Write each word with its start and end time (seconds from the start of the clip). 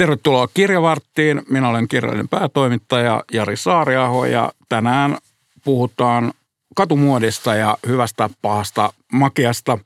Tervetuloa 0.00 0.48
Kirjavarttiin. 0.54 1.42
Minä 1.50 1.68
olen 1.68 1.88
kirjallinen 1.88 2.28
päätoimittaja 2.28 3.24
Jari 3.32 3.56
Saariaho 3.56 4.24
ja 4.24 4.52
tänään 4.68 5.18
puhutaan 5.64 6.32
katumuodista 6.76 7.54
ja 7.54 7.78
hyvästä, 7.86 8.30
pahasta, 8.42 8.92
makiasta. 9.12 9.78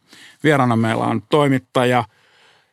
Vieraana 0.45 0.77
meillä 0.77 1.05
on 1.05 1.23
toimittaja 1.31 2.05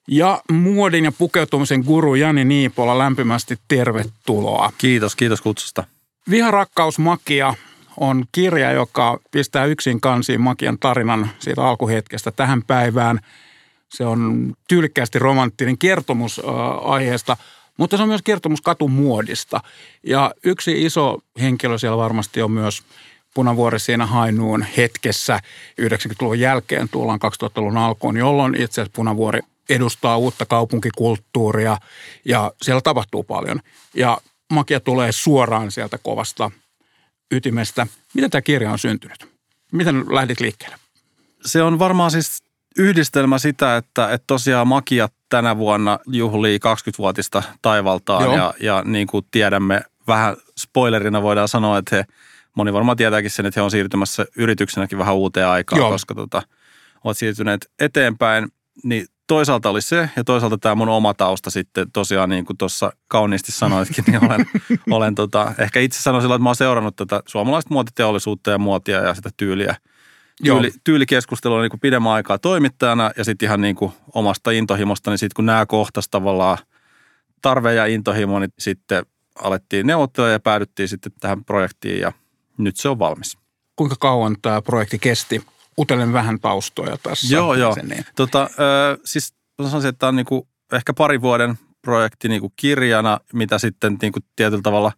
ja 0.08 0.42
muodin 0.52 1.06
ja 1.06 1.12
pukeutumisen 1.12 1.84
guru 1.88 2.16
Jani 2.16 2.46
Niipola. 2.46 2.98
Lämpimästi 2.98 3.58
tervetuloa. 3.68 4.72
Kiitos, 4.78 5.16
kiitos 5.16 5.42
kutsusta. 5.42 5.84
Viharakkaus 6.30 7.00
makia 7.00 7.54
on 7.98 8.26
kirja, 8.32 8.72
joka 8.72 9.20
pistää 9.32 9.66
yksin 9.66 10.02
kansiin 10.02 10.42
makian 10.42 10.78
tarinan 10.80 11.30
siitä 11.40 11.64
alkuhetkestä 11.64 12.32
tähän 12.32 12.64
päivään– 12.64 13.20
se 13.96 14.06
on 14.06 14.54
tyylikkäästi 14.68 15.20
romanttinen 15.20 15.78
kertomus 15.78 16.42
aiheesta, 16.84 17.38
mutta 17.78 17.98
se 17.98 18.04
on 18.04 18.10
myös 18.10 18.22
kertomus 18.22 18.62
katumuodista. 18.62 19.62
Ja 20.04 20.34
yksi 20.44 20.86
iso 20.86 21.20
henkilö 21.42 21.78
siellä 21.78 21.98
varmasti 21.98 22.42
on 22.42 22.52
myös 22.52 22.84
Punavuori 23.34 23.80
siinä 23.80 24.06
Hainuun 24.06 24.66
hetkessä 24.78 25.40
90-luvun 25.82 26.40
jälkeen 26.40 26.90
tullaan 26.90 27.20
2000-luvun 27.44 27.78
alkuun, 27.78 28.18
jolloin 28.18 28.56
itse 28.56 28.82
asiassa 28.82 28.96
Punavuori 28.96 29.40
edustaa 29.70 30.18
uutta 30.18 30.46
kaupunkikulttuuria 30.46 31.78
ja 32.26 32.52
siellä 32.62 32.82
tapahtuu 32.82 33.24
paljon. 33.24 33.60
Ja 33.94 34.18
makia 34.54 34.80
tulee 34.80 35.12
suoraan 35.12 35.72
sieltä 35.72 35.98
kovasta 35.98 36.52
ytimestä. 37.32 37.88
Miten 38.14 38.30
tämä 38.30 38.42
kirja 38.42 38.72
on 38.72 38.80
syntynyt? 38.80 39.28
Miten 39.72 40.06
lähdit 40.10 40.40
liikkeelle? 40.40 40.78
Se 41.46 41.64
on 41.64 41.80
varmaan 41.80 42.12
siis 42.12 42.44
yhdistelmä 42.78 43.38
sitä, 43.38 43.78
että, 43.78 44.12
että 44.12 44.24
tosiaan 44.28 44.68
Makia 44.68 45.10
tänä 45.30 45.58
vuonna 45.58 46.00
juhlii 46.08 46.58
20-vuotista 46.58 47.44
taivaltaan 47.62 48.34
ja, 48.34 48.54
ja 48.60 48.84
niin 48.86 49.08
kuin 49.08 49.26
tiedämme, 49.32 49.82
vähän 50.08 50.36
spoilerina 50.58 51.22
voidaan 51.22 51.48
sanoa, 51.48 51.78
että 51.78 51.96
he, 51.96 52.06
moni 52.56 52.74
varmaan 52.74 52.98
tietääkin 52.98 53.32
sen, 53.32 53.46
että 53.46 53.60
he 53.60 53.64
on 53.64 53.72
siirtymässä 53.72 54.26
yrityksenäkin 54.38 54.98
vähän 54.98 55.16
uuteen 55.16 55.48
aikaan, 55.48 55.80
Joo. 55.80 55.90
koska 55.90 56.16
tota, 56.16 56.42
ovat 57.04 57.18
siirtyneet 57.18 57.72
eteenpäin. 57.80 58.48
Niin 58.84 59.06
toisaalta 59.28 59.70
oli 59.70 59.82
se 59.82 60.10
ja 60.16 60.24
toisaalta 60.24 60.58
tämä 60.58 60.76
mun 60.76 60.90
oma 60.90 61.14
tausta 61.14 61.50
sitten 61.50 61.92
tosiaan 61.92 62.30
niin 62.30 62.46
kuin 62.46 62.58
tuossa 62.58 62.94
kauniisti 63.08 63.52
sanoitkin, 63.52 64.04
niin 64.08 64.26
olen, 64.26 64.46
olen 64.92 65.16
tota, 65.16 65.54
ehkä 65.58 65.80
itse 65.80 66.02
sanoisin, 66.02 66.32
että 66.32 66.44
mä 66.44 66.50
oon 66.50 66.56
seurannut 66.56 66.96
tätä 66.96 67.22
suomalaista 67.26 67.74
muotiteollisuutta 67.74 68.52
ja 68.52 68.58
muotia 68.58 68.98
ja 68.98 69.14
sitä 69.14 69.30
tyyliä– 69.38 69.76
tyyli, 70.44 70.72
tyylikeskustelua 70.84 71.62
niin 71.62 71.70
kuin 71.70 71.80
pidemmän 71.80 72.12
aikaa 72.12 72.38
toimittajana 72.38 73.12
ja 73.18 73.24
sitten 73.24 73.48
ihan 73.48 73.62
niin 73.62 73.76
kuin 73.76 73.92
omasta 74.14 74.52
intohimosta, 74.52 75.12
niin 75.12 75.18
sitten 75.18 75.36
kun 75.36 75.46
nämä 75.46 75.66
kohtas 75.66 76.10
tavallaan 76.10 76.58
tarve 77.42 77.74
ja 77.74 77.86
intohimo, 77.86 78.40
niin 78.40 78.54
sitten 78.60 79.06
alettiin 79.36 79.88
neuvotella 79.88 80.30
ja 80.30 80.40
päädyttiin 80.40 80.88
sitten 80.90 81.12
tähän 81.20 81.46
projektiin 81.46 82.00
ja 82.00 82.12
nyt 82.58 82.78
se 82.78 82.90
on 82.90 83.00
valmis. 83.00 83.38
Kuinka 83.76 83.96
kauan 84.00 84.36
tämä 84.42 84.62
projekti 84.62 85.00
kesti? 85.00 85.44
Utelen 85.80 86.14
vähän 86.14 86.40
taustoja 86.40 86.98
tässä. 87.04 87.36
Joo, 87.36 87.54
joo. 87.54 87.76
Niin. 87.84 88.06
Tota, 88.16 88.42
äh, 88.42 89.00
siis 89.06 89.34
sanoisin, 89.62 89.90
että 89.90 90.00
tämä 90.00 90.08
on 90.08 90.16
niin 90.16 90.26
kuin 90.26 90.48
ehkä 90.74 90.94
pari 90.94 91.22
vuoden 91.22 91.60
projekti 91.82 92.30
niin 92.30 92.42
kuin 92.42 92.54
kirjana, 92.56 93.20
mitä 93.34 93.58
sitten 93.58 93.98
niin 94.02 94.12
kuin 94.12 94.24
tietyllä 94.36 94.62
tavalla 94.62 94.92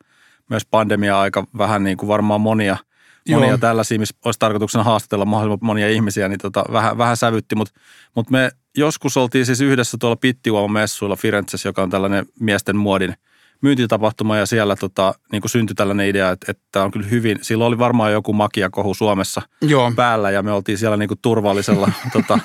myös 0.50 0.66
pandemia-aika 0.66 1.48
vähän 1.58 1.84
niin 1.84 1.98
kuin 1.98 2.08
varmaan 2.08 2.42
monia– 2.42 2.78
monia 3.30 3.50
Joo. 3.50 3.58
tällaisia, 3.58 4.00
missä 4.00 4.16
olisi 4.26 4.40
tarkoituksena 4.40 4.84
haastatella 4.84 5.26
mahdollisimman 5.26 5.68
monia 5.68 5.90
ihmisiä, 5.90 6.28
niin 6.28 6.40
tota, 6.40 6.64
vähän, 6.72 6.98
vähän 6.98 7.18
sävytti. 7.18 7.56
Mutta 7.56 7.74
mut 8.16 8.30
me 8.30 8.52
joskus 8.78 9.18
oltiin 9.18 9.46
siis 9.46 9.62
yhdessä 9.62 9.98
tuolla 10.00 10.16
Pittiuoma-messuilla 10.16 11.16
Firenzessä, 11.16 11.70
joka 11.70 11.84
on 11.84 11.90
tällainen 11.90 12.26
miesten 12.40 12.78
muodin 12.78 13.16
myyntitapahtuma 13.64 14.38
ja 14.38 14.46
siellä 14.46 14.76
tota, 14.76 15.14
niin 15.32 15.42
kuin 15.42 15.50
syntyi 15.50 15.76
tällainen 15.76 16.08
idea, 16.08 16.32
että, 16.32 16.52
että 16.52 16.84
on 16.84 16.92
kyllä 16.92 17.08
hyvin, 17.08 17.40
silloin 17.42 17.68
oli 17.68 17.78
varmaan 17.78 18.12
joku 18.12 18.34
makiakohu 18.34 18.94
Suomessa 18.94 19.42
Joo. 19.62 19.92
päällä 19.96 20.32
ja 20.32 20.44
me 20.44 20.52
oltiin 20.52 20.78
siellä 20.78 20.98
niin 20.98 21.08
kuin 21.08 21.20
turvallisella 21.22 21.92
tota, 22.14 22.40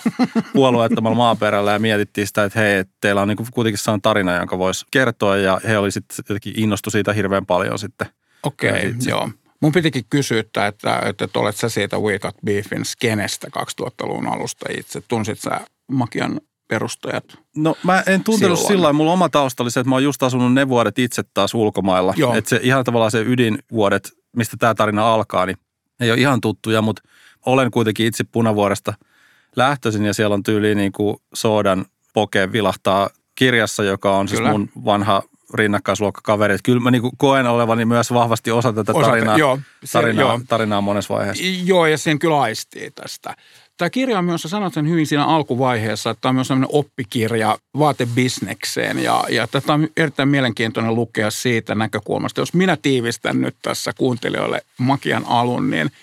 puolueettomalla 0.52 1.16
maaperällä 1.16 1.72
ja 1.72 1.78
mietittiin 1.78 2.26
sitä, 2.26 2.44
että 2.44 2.60
hei, 2.60 2.78
että 2.78 2.94
teillä 3.00 3.22
on 3.22 3.28
niin 3.28 3.36
kuin 3.36 3.48
kuitenkin 3.52 3.78
sellainen 3.78 4.02
tarina, 4.02 4.36
jonka 4.36 4.58
voisi 4.58 4.86
kertoa 4.90 5.36
ja 5.36 5.60
he 5.68 5.78
oli 5.78 5.90
sitten 5.90 6.24
jotenkin 6.28 6.52
innostu 6.56 6.90
siitä 6.90 7.12
hirveän 7.12 7.46
paljon 7.46 7.78
sitten. 7.78 8.08
Okei, 8.42 8.70
okay, 8.70 8.94
joo. 9.06 9.30
Mun 9.62 9.72
pitikin 9.72 10.04
kysyä, 10.10 10.40
että, 10.40 10.66
että, 10.66 11.28
olet 11.36 11.56
sä 11.56 11.68
siitä 11.68 11.98
We 11.98 12.18
Got 12.18 12.36
Beefin 12.44 12.84
skenestä 12.84 13.48
2000-luvun 13.58 14.26
alusta 14.26 14.66
itse. 14.78 15.00
Tunsit 15.08 15.40
sä 15.40 15.60
Makian 15.92 16.40
perustajat? 16.68 17.24
No 17.56 17.76
mä 17.82 18.02
en 18.06 18.24
tuntenut 18.24 18.58
silloin. 18.58 18.74
sillä 18.74 18.92
Mulla 18.92 19.12
oma 19.12 19.28
tausta 19.28 19.62
oli 19.62 19.70
se, 19.70 19.80
että 19.80 19.88
mä 19.88 19.94
oon 19.94 20.04
just 20.04 20.22
asunut 20.22 20.54
ne 20.54 20.68
vuodet 20.68 20.98
itse 20.98 21.22
taas 21.34 21.54
ulkomailla. 21.54 22.14
Joo. 22.16 22.34
Että 22.34 22.48
se 22.48 22.60
ihan 22.62 22.84
tavallaan 22.84 23.10
se 23.10 23.22
ydinvuodet, 23.26 24.10
mistä 24.36 24.56
tämä 24.56 24.74
tarina 24.74 25.14
alkaa, 25.14 25.46
niin 25.46 25.56
ei 26.00 26.10
ole 26.10 26.20
ihan 26.20 26.40
tuttuja, 26.40 26.82
mutta 26.82 27.02
olen 27.46 27.70
kuitenkin 27.70 28.06
itse 28.06 28.24
Punavuoresta 28.24 28.94
lähtöisin 29.56 30.04
ja 30.04 30.14
siellä 30.14 30.34
on 30.34 30.42
tyyliin 30.42 30.78
niin 30.78 30.92
kuin 30.92 31.16
Soodan 31.34 31.84
poke 32.14 32.52
vilahtaa 32.52 33.10
kirjassa, 33.34 33.84
joka 33.84 34.16
on 34.16 34.28
siis 34.28 34.40
Kyllä. 34.40 34.50
siis 34.50 34.74
mun 34.74 34.84
vanha 34.84 35.22
rinnakkaisluokkakaveri. 35.54 36.54
Että 36.54 36.64
kyllä 36.64 36.80
mä 36.80 36.90
niin 36.90 37.02
koen 37.16 37.46
olevani 37.46 37.84
myös 37.84 38.12
vahvasti 38.12 38.50
osa 38.50 38.72
tätä 38.72 38.92
tarinaa, 38.92 39.34
Osata, 39.34 39.38
joo, 39.38 39.58
se, 39.84 39.92
tarinaa, 39.92 40.24
joo. 40.24 40.40
tarinaa 40.48 40.80
monessa 40.80 41.14
vaiheessa. 41.14 41.44
Joo, 41.64 41.86
ja 41.86 41.98
sen 41.98 42.18
kyllä 42.18 42.40
aistii 42.40 42.90
tästä. 42.90 43.34
Tämä 43.76 43.90
kirja 43.90 44.18
on 44.18 44.24
myös, 44.24 44.42
sä 44.42 44.48
sanot 44.48 44.74
sen 44.74 44.88
hyvin 44.88 45.06
siinä 45.06 45.24
alkuvaiheessa, 45.24 46.10
että 46.10 46.20
tämä 46.20 46.30
on 46.30 46.34
myös 46.34 46.46
sellainen 46.46 46.70
oppikirja 46.72 47.58
vaatebisnekseen. 47.78 48.98
Ja, 48.98 49.24
ja 49.28 49.46
tätä 49.46 49.72
on 49.72 49.88
erittäin 49.96 50.28
mielenkiintoinen 50.28 50.94
lukea 50.94 51.30
siitä 51.30 51.74
näkökulmasta. 51.74 52.40
Jos 52.40 52.54
minä 52.54 52.76
tiivistän 52.82 53.40
nyt 53.40 53.56
tässä 53.62 53.92
kuuntelijoille 53.98 54.62
Makian 54.78 55.24
alun, 55.26 55.70
niin– 55.70 55.90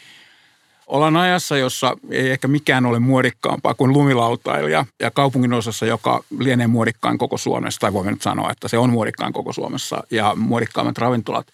Ollaan 0.87 1.17
ajassa, 1.17 1.57
jossa 1.57 1.97
ei 2.11 2.29
ehkä 2.29 2.47
mikään 2.47 2.85
ole 2.85 2.99
muodikkaampaa 2.99 3.73
kuin 3.73 3.93
lumilautailija 3.93 4.85
ja 4.99 5.11
kaupungin 5.11 5.53
osassa, 5.53 5.85
joka 5.85 6.23
lienee 6.39 6.67
muodikkaan 6.67 7.17
koko 7.17 7.37
Suomessa, 7.37 7.79
tai 7.79 7.93
voimme 7.93 8.11
nyt 8.11 8.21
sanoa, 8.21 8.51
että 8.51 8.67
se 8.67 8.77
on 8.77 8.89
muodikkaan 8.89 9.33
koko 9.33 9.53
Suomessa 9.53 10.03
ja 10.11 10.33
muodikkaammat 10.35 10.97
ravintolat 10.97 11.47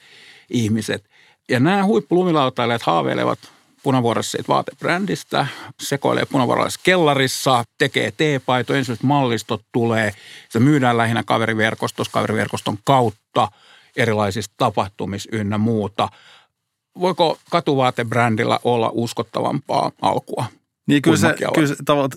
ihmiset. 0.50 1.04
Ja 1.50 1.60
nämä 1.60 1.86
huippulumilautailijat 1.86 2.82
haaveilevat 2.82 3.40
punavuorossa 3.84 4.32
siitä 4.32 4.48
vaatebrändistä, 4.48 5.48
sekoilee 5.82 6.26
punavuorolaisessa 6.26 6.82
kellarissa, 6.84 7.64
tekee 7.78 8.12
teepaitoja, 8.18 8.78
ensimmäiset 8.80 9.04
mallistot 9.04 9.62
tulee, 9.72 10.14
se 10.50 10.60
myydään 10.60 10.98
lähinnä 10.98 11.24
kaveriverkostossa, 11.24 12.14
kaveriverkoston 12.14 12.78
kautta 12.84 13.48
erilaisista 13.96 14.54
tapahtumissa 14.58 15.30
ynnä 15.34 15.58
muuta– 15.58 16.10
voiko 17.00 17.38
katuvaatebrändillä 17.50 18.60
olla 18.64 18.90
uskottavampaa 18.94 19.92
alkua? 20.02 20.46
Niin 20.88 21.02
kyllä 21.02 21.18
se, 21.18 21.36
kyllä 21.54 21.68
se 21.68 21.76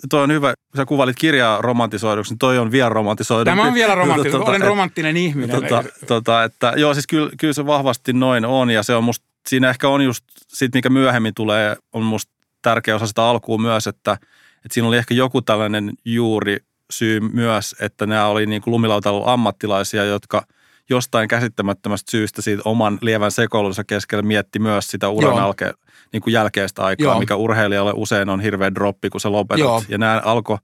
toi 0.09 0.23
on 0.23 0.31
hyvä, 0.31 0.53
sä 0.77 0.85
kuvailit 0.85 1.15
kirjaa 1.19 1.61
romantisoiduksi, 1.61 2.31
niin 2.31 2.39
toi 2.39 2.57
on 2.57 2.71
vielä 2.71 2.89
romantisoidu. 2.89 3.45
Tämä 3.45 3.67
on 3.67 3.73
vielä 3.73 3.95
romantisoidu, 4.05 4.37
tota, 4.37 4.49
olen 4.49 4.61
romanttinen 4.61 5.17
ihminen. 5.17 5.61
Tota, 5.61 5.83
tota, 6.07 6.43
että, 6.43 6.73
joo, 6.77 6.93
siis 6.93 7.07
kyllä, 7.07 7.29
kyllä 7.39 7.53
se 7.53 7.65
vahvasti 7.65 8.13
noin 8.13 8.45
on 8.45 8.69
ja 8.69 8.83
se 8.83 8.95
on 8.95 9.03
musta, 9.03 9.25
siinä 9.47 9.69
ehkä 9.69 9.89
on 9.89 10.01
just 10.01 10.25
sit, 10.47 10.73
mikä 10.73 10.89
myöhemmin 10.89 11.33
tulee, 11.33 11.75
on 11.93 12.03
musta 12.03 12.31
tärkeä 12.61 12.95
osa 12.95 13.07
sitä 13.07 13.23
alkuun 13.23 13.61
myös, 13.61 13.87
että, 13.87 14.11
että 14.55 14.73
siinä 14.73 14.87
oli 14.87 14.97
ehkä 14.97 15.13
joku 15.13 15.41
tällainen 15.41 15.91
juuri 16.05 16.57
syy 16.91 17.19
myös, 17.19 17.75
että 17.79 18.05
nämä 18.05 18.27
oli 18.27 18.45
niin 18.45 18.61
kuin 18.61 18.71
lumilautailun 18.71 19.27
ammattilaisia, 19.27 20.03
jotka– 20.03 20.43
jostain 20.89 21.27
käsittämättömästä 21.27 22.11
syystä 22.11 22.41
siitä 22.41 22.61
oman 22.65 22.97
lievän 23.01 23.31
sekoilunsa 23.31 23.83
keskellä 23.83 24.21
mietti 24.21 24.59
myös 24.59 24.91
sitä 24.91 25.09
uran 25.09 25.39
alke, 25.39 25.73
niin 26.13 26.21
kuin 26.21 26.33
jälkeistä 26.33 26.83
aikaa, 26.83 27.05
Joo. 27.05 27.19
mikä 27.19 27.35
urheilijalle 27.35 27.93
usein 27.95 28.29
on 28.29 28.39
hirveä 28.39 28.75
droppi, 28.75 29.09
kun 29.09 29.21
se 29.21 29.29
lopetat. 29.29 29.59
Joo. 29.59 29.83
Ja 29.89 29.97
nämä 29.97 30.21
alkoi 30.25 30.57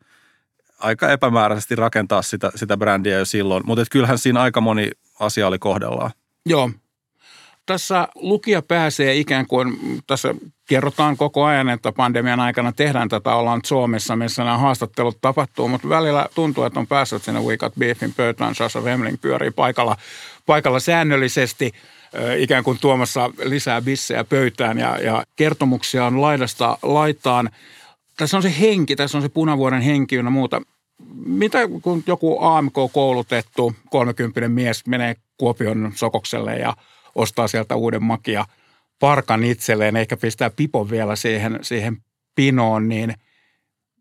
aika 0.80 1.10
epämääräisesti 1.10 1.75
rakentaa 1.75 2.22
sitä, 2.22 2.51
sitä 2.56 2.78
brändiä 2.78 3.18
jo 3.18 3.25
silloin, 3.25 3.63
mutta 3.66 3.86
kyllähän 3.92 4.18
siinä 4.18 4.42
aika 4.42 4.62
moni 4.62 4.92
asia 5.19 5.48
oli 5.48 5.60
kohdellaan. 5.60 6.12
Joo, 6.46 6.72
tässä 7.66 8.08
lukija 8.16 8.62
pääsee 8.62 9.16
ikään 9.16 9.48
kuin, 9.48 9.78
tässä 10.08 10.36
kerrotaan 10.69 11.18
koko 11.18 11.46
ajan, 11.46 11.69
että 11.69 11.92
pandemian 11.92 12.40
aikana 12.40 12.72
tehdään 12.72 13.10
tätä, 13.10 13.36
ollaan 13.36 13.62
Suomessa, 13.66 14.16
missä 14.16 14.44
nämä 14.44 14.58
haastattelut 14.58 15.18
tapahtuu, 15.22 15.68
mutta 15.68 15.90
välillä 15.90 16.25
tuntuu, 16.36 16.63
että 16.63 16.80
on 16.80 16.88
päässyt 16.88 17.24
sinne 17.24 17.40
We 17.40 17.58
Got 17.58 17.74
Beefin 17.80 18.13
pöytään, 18.13 18.56
Sasha 18.56 18.81
Wemling 18.81 19.18
pyörii 19.22 19.52
paikalla, 19.52 19.98
paikalla 20.46 20.80
säännöllisesti, 20.80 21.72
ikään 22.38 22.63
kuin 22.63 22.78
tuomassa 22.81 23.30
lisää 23.44 23.81
bissejä 23.81 24.24
pöytään 24.24 24.78
ja, 24.78 24.98
ja 24.98 25.24
kertomuksia 25.36 26.06
on 26.06 26.22
laidasta 26.22 26.78
laitaan. 26.81 27.50
Tässä 28.18 28.38
on 28.38 28.44
se 28.44 28.54
henki, 28.60 28.96
tässä 28.96 29.18
on 29.18 29.22
se 29.22 29.30
punavuoren 29.30 29.81
henki 29.81 30.16
ja 30.16 30.24
muuta. 30.24 30.62
Mitä 31.25 31.60
kun 31.81 32.04
joku 32.08 32.44
AMK-koulutettu 32.44 33.75
30 33.90 34.50
mies 34.50 34.86
menee 34.88 35.16
Kuopion 35.38 35.92
sokokselle 35.96 36.56
ja– 36.56 36.74
ostaa 37.16 37.48
sieltä 37.48 37.75
uuden 37.75 38.04
makia 38.04 38.46
parkan 39.00 39.44
itselleen, 39.44 39.96
eikä 39.96 40.18
pistää 40.18 40.50
pipon 40.50 40.90
vielä 40.90 41.16
siihen, 41.16 41.60
siihen 41.62 41.98
pinoon, 42.36 42.90
niin 42.90 43.16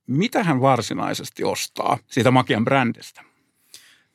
mitä 0.07 0.45
hän 0.45 0.61
varsinaisesti 0.61 1.45
ostaa 1.45 1.99
siitä 2.07 2.31
makian 2.31 2.65
brändistä? 2.65 3.23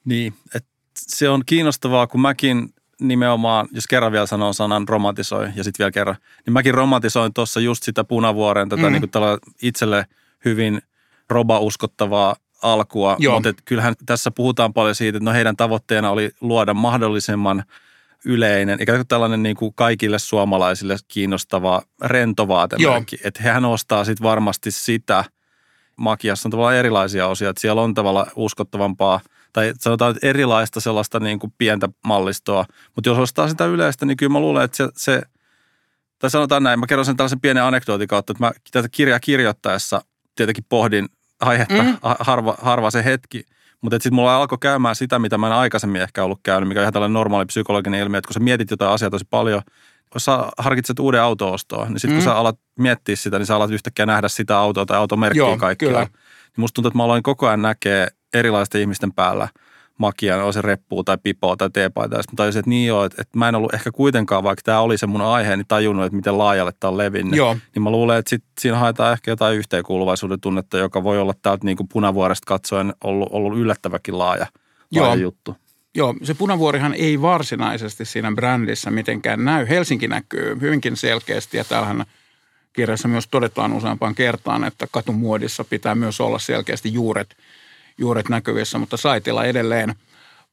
Niin, 0.05 0.33
että 0.55 0.69
se 0.97 1.29
on 1.29 1.43
kiinnostavaa, 1.45 2.07
kun 2.07 2.21
mäkin 2.21 2.69
nimenomaan, 3.01 3.67
jos 3.71 3.87
kerran 3.87 4.11
vielä 4.11 4.25
sanon 4.25 4.53
sanan 4.53 4.87
romantisoi 4.87 5.49
ja 5.55 5.63
sitten 5.63 5.83
vielä 5.83 5.91
kerran, 5.91 6.15
niin 6.45 6.53
mäkin 6.53 6.73
romantisoin 6.73 7.33
tuossa 7.33 7.59
just 7.59 7.83
sitä 7.83 8.03
punavuoren, 8.03 8.69
tätä 8.69 8.81
mm. 8.81 8.91
niin 8.91 9.01
kuin 9.01 9.39
itselle 9.61 10.05
hyvin 10.45 10.81
roba-uskottavaa 11.29 12.35
alkua, 12.61 13.15
Joo. 13.19 13.33
mutta 13.33 13.49
et 13.49 13.61
kyllähän 13.65 13.95
tässä 14.05 14.31
puhutaan 14.31 14.73
paljon 14.73 14.95
siitä, 14.95 15.17
että 15.17 15.25
no 15.25 15.33
heidän 15.33 15.57
tavoitteena 15.57 16.11
oli 16.11 16.29
luoda 16.41 16.73
mahdollisimman 16.73 17.63
yleinen, 18.25 18.79
eikä 18.79 19.03
tällainen 19.07 19.43
niin 19.43 19.55
kuin 19.55 19.73
kaikille 19.75 20.19
suomalaisille 20.19 20.97
kiinnostava 21.07 21.81
rentovaatemerkki. 22.05 23.17
Että 23.23 23.43
hehän 23.43 23.65
ostaa 23.65 24.05
sitten 24.05 24.23
varmasti 24.23 24.71
sitä. 24.71 25.23
Makiassa 25.95 26.47
on 26.47 26.51
tavallaan 26.51 26.75
erilaisia 26.75 27.27
osia, 27.27 27.49
että 27.49 27.61
siellä 27.61 27.81
on 27.81 27.93
tavallaan 27.93 28.31
uskottavampaa– 28.35 29.19
tai 29.55 29.73
sanotaan 29.79 30.15
että 30.15 30.27
erilaista 30.27 30.79
sellaista 30.79 31.19
niin 31.19 31.39
kuin 31.39 31.53
pientä 31.57 31.89
mallistoa. 32.05 32.65
Mutta 32.95 33.09
jos 33.09 33.17
ostaa 33.17 33.47
sitä 33.47 33.65
yleistä, 33.65 34.05
niin 34.05 34.17
kyllä 34.17 34.31
mä 34.31 34.39
luulen, 34.39 34.63
että 34.63 34.77
se, 34.77 34.89
se 34.95 35.21
tai 36.19 36.29
sanotaan 36.29 36.63
näin, 36.63 36.79
mä 36.79 36.87
kerron 36.87 37.05
sen 37.05 37.17
tällaisen 37.17 37.41
pienen 37.41 37.63
anekdootin 37.63 38.07
kautta, 38.07 38.31
että 38.31 38.43
mä 38.43 38.51
tätä 38.71 38.89
kirjaa 38.89 39.19
kirjoittaessa 39.19 40.01
tietenkin 40.35 40.65
pohdin 40.69 41.09
aihetta 41.39 41.83
mm. 41.83 41.97
harva, 42.19 42.57
harva 42.61 42.91
se 42.91 43.03
hetki, 43.05 43.45
mutta 43.85 43.95
sitten 43.95 44.15
mulla 44.15 44.35
alkoi 44.35 44.57
käymään 44.61 44.95
sitä, 44.95 45.19
mitä 45.19 45.37
mä 45.37 45.47
en 45.47 45.53
aikaisemmin 45.53 46.01
ehkä 46.01 46.23
ollut 46.23 46.39
käynyt, 46.43 46.67
mikä 46.67 46.79
on 46.79 46.83
ihan 46.83 46.93
tällainen 46.93 47.13
normaali 47.13 47.45
psykologinen 47.45 47.99
ilmiö, 47.99 48.17
että 48.17 48.27
kun 48.27 48.33
sä 48.33 48.39
mietit 48.39 48.71
jotain 48.71 48.91
asiaa 48.91 49.09
tosi 49.11 49.25
paljon, 49.29 49.61
kun 50.09 50.21
sä 50.21 50.39
harkitset 50.57 50.99
uuden 50.99 51.21
autoostoa, 51.21 51.85
niin 51.85 51.99
sitten 51.99 52.09
mm. 52.09 52.15
kun 52.15 52.23
sä 52.23 52.35
alat 52.35 52.59
miettiä 52.79 53.15
sitä, 53.15 53.37
niin 53.37 53.45
sä 53.45 53.55
alat 53.55 53.71
yhtäkkiä 53.71 54.05
nähdä 54.05 54.27
sitä 54.27 54.57
autoa 54.57 54.85
tai 54.85 54.97
automerkkiä 54.97 55.57
kaikkialla. 55.57 55.99
Niin 55.99 56.11
musta 56.57 56.73
tuntuu, 56.75 56.87
että 56.87 56.97
mä 56.97 57.03
aloin 57.03 57.23
koko 57.23 57.47
ajan 57.47 57.61
näkee 57.61 58.07
erilaisten 58.33 58.81
ihmisten 58.81 59.13
päällä– 59.13 59.47
makia, 59.97 60.43
on 60.43 60.53
se 60.53 60.61
reppuu 60.61 61.03
tai 61.03 61.17
pipoa 61.23 61.55
tai 61.55 61.69
teepaita. 61.73 62.15
Sitten 62.15 62.33
mä 62.33 62.37
tajusin, 62.37 62.59
että 62.59 62.69
niin 62.69 62.87
joo, 62.87 63.05
että, 63.05 63.21
että 63.21 63.37
mä 63.37 63.49
en 63.49 63.55
ollut 63.55 63.73
ehkä 63.73 63.91
kuitenkaan, 63.91 64.43
vaikka 64.43 64.61
tämä 64.65 64.79
oli 64.79 64.97
se 64.97 65.07
mun 65.07 65.21
aihe, 65.21 65.57
niin 65.57 65.67
tajunnut, 65.67 66.05
että 66.05 66.15
miten 66.15 66.37
laajalle 66.37 66.71
tämä 66.79 66.91
on 66.91 66.97
levinnyt. 66.97 67.37
Joo. 67.37 67.57
Niin 67.75 67.83
mä 67.83 67.89
luulen, 67.89 68.17
että 68.17 68.29
sit 68.29 68.43
siinä 68.59 68.77
haetaan 68.77 69.13
ehkä 69.13 69.31
jotain 69.31 69.57
yhteenkuuluvaisuuden 69.57 70.41
tunnetta, 70.41 70.77
joka 70.77 71.03
voi 71.03 71.19
olla 71.19 71.33
täältä 71.41 71.65
niin 71.65 71.77
kuin 71.77 71.87
punavuoresta 71.93 72.45
katsoen 72.47 72.93
ollut, 73.03 73.29
ollut 73.31 73.57
yllättäväkin 73.57 74.17
laaja, 74.17 74.47
laaja 74.95 75.07
joo. 75.07 75.15
juttu. 75.15 75.55
Joo, 75.95 76.15
se 76.23 76.33
punavuorihan 76.33 76.93
ei 76.93 77.21
varsinaisesti 77.21 78.05
siinä 78.05 78.31
brändissä 78.31 78.91
mitenkään 78.91 79.45
näy. 79.45 79.69
Helsinki 79.69 80.07
näkyy 80.07 80.57
hyvinkin 80.61 80.97
selkeästi 80.97 81.57
ja 81.57 81.63
täällähän 81.63 82.05
kirjassa 82.73 83.07
myös 83.07 83.27
todetaan 83.27 83.73
useampaan 83.73 84.15
kertaan, 84.15 84.63
että 84.63 84.87
katumuodissa 84.91 85.63
pitää 85.63 85.95
myös 85.95 86.21
olla 86.21 86.39
selkeästi 86.39 86.93
juuret– 86.93 87.35
juuret 87.97 88.29
näkyvissä, 88.29 88.77
mutta 88.77 88.97
saitilla 88.97 89.45
edelleen 89.45 89.95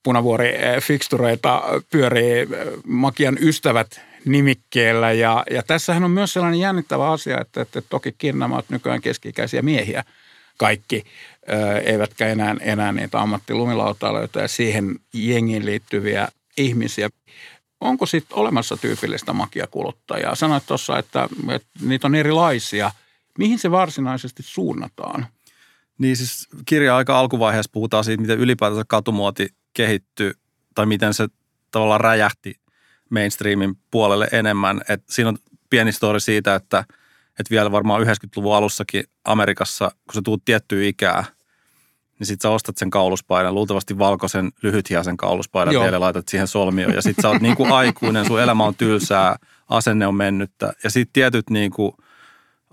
punavuori-fikstureita 0.03 1.63
pyörii 1.91 2.47
Makian 2.85 3.39
ystävät 3.41 4.01
nimikkeellä. 4.25 5.13
Ja, 5.13 5.45
ja 5.51 5.63
tässähän 5.63 6.05
on 6.05 6.11
myös 6.11 6.33
sellainen 6.33 6.61
jännittävä 6.61 7.11
asia, 7.11 7.41
että, 7.41 7.61
että 7.61 7.81
toki 7.81 8.15
ovat 8.47 8.71
nykyään 8.71 9.01
keski-ikäisiä 9.01 9.63
miehiä 9.63 10.05
kaikki, 10.59 11.05
eivätkä 11.85 12.29
enää, 12.29 12.57
enää 12.61 12.93
niitä 12.93 13.21
ammattilumilautailijoita 13.21 14.41
ja 14.41 14.49
siihen 14.49 14.97
jengiin 15.15 15.67
liittyviä 15.67 16.29
ihmisiä. 16.59 17.09
Onko 17.81 18.07
sitten 18.07 18.39
olemassa 18.39 18.77
tyypillistä 18.77 19.33
makiakuluttajaa? 19.33 20.35
Sanoit 20.35 20.67
tuossa, 20.67 20.99
että, 20.99 21.29
että 21.55 21.69
niitä 21.81 22.07
on 22.07 22.15
erilaisia. 22.15 22.91
Mihin 23.39 23.59
se 23.59 23.71
varsinaisesti 23.71 24.43
suunnataan? 24.43 25.27
Niin 26.03 26.17
siis 26.17 26.49
kirja 26.65 26.97
aika 26.97 27.19
alkuvaiheessa 27.19 27.71
puhutaan 27.73 28.05
siitä, 28.05 28.21
miten 28.21 28.39
ylipäätänsä 28.39 28.85
katumuoti 28.89 29.49
kehittyy 29.73 30.33
tai 30.75 30.87
miten 30.87 31.15
se 31.15 31.29
tavallaan 31.71 32.01
räjähti 32.01 32.55
mainstreamin 33.11 33.75
puolelle 33.91 34.29
enemmän. 34.33 34.81
Et 34.89 35.03
siinä 35.11 35.29
on 35.29 35.39
pieni 35.71 35.93
story 35.93 36.21
siitä, 36.21 36.55
että, 36.55 36.85
että 37.29 37.51
vielä 37.51 37.73
varmaan 37.73 38.03
90-luvun 38.03 38.57
alussakin 38.57 39.05
Amerikassa, 39.25 39.91
kun 39.91 40.15
sä 40.15 40.21
tuut 40.25 40.45
tiettyä 40.45 40.85
ikää, 40.85 41.25
niin 42.19 42.27
sit 42.27 42.41
sä 42.41 42.51
ostat 42.51 42.79
sen 42.79 42.91
kauluspaidan, 42.91 43.55
luultavasti 43.55 43.99
valkoisen 43.99 44.53
lyhythiasen 44.63 45.17
kauluspaidan 45.17 45.75
vielä 45.75 46.01
laitat 46.01 46.29
siihen 46.29 46.49
solmioon. 46.49 46.95
Ja 46.95 47.03
sit 47.03 47.17
sä 47.23 47.29
oot 47.29 47.43
niin 47.43 47.57
kuin 47.57 47.73
aikuinen, 47.73 48.27
sun 48.27 48.41
elämä 48.41 48.65
on 48.65 48.75
tylsää, 48.75 49.37
asenne 49.69 50.07
on 50.07 50.15
mennyttä. 50.15 50.73
Ja 50.85 50.91
sitten 50.91 51.13
tietyt 51.13 51.51
niin 51.51 51.71
kuin– 51.71 51.93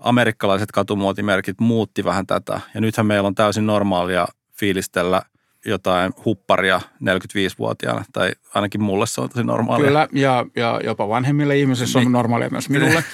amerikkalaiset 0.00 0.72
katumuotimerkit 0.72 1.60
muutti 1.60 2.04
vähän 2.04 2.26
tätä. 2.26 2.60
Ja 2.74 2.80
nythän 2.80 3.06
meillä 3.06 3.26
on 3.26 3.34
täysin 3.34 3.66
normaalia 3.66 4.28
fiilistellä 4.52 5.22
jotain 5.66 6.12
hupparia 6.24 6.80
45-vuotiaana, 7.04 8.04
tai 8.12 8.32
ainakin 8.54 8.82
mulle 8.82 9.06
se 9.06 9.20
on 9.20 9.28
tosi 9.28 9.44
normaalia. 9.44 9.86
Kyllä, 9.86 10.08
ja, 10.12 10.46
ja 10.56 10.80
jopa 10.84 11.08
vanhemmille 11.08 11.58
ihmisille 11.58 11.88
se 11.88 11.98
on 11.98 12.04
niin, 12.04 12.12
normaalia 12.12 12.50
myös 12.50 12.68
minulle. 12.68 13.04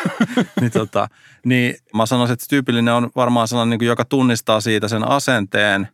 niin, 0.60 0.72
tota, 0.72 1.08
niin 1.44 1.74
mä 1.94 2.06
sanoisin, 2.06 2.32
että 2.32 2.46
tyypillinen 2.48 2.94
on 2.94 3.10
varmaan 3.16 3.48
sellainen, 3.48 3.78
niin 3.78 3.86
joka 3.86 4.04
tunnistaa 4.04 4.60
siitä 4.60 4.88
sen 4.88 5.08
asenteen, 5.08 5.88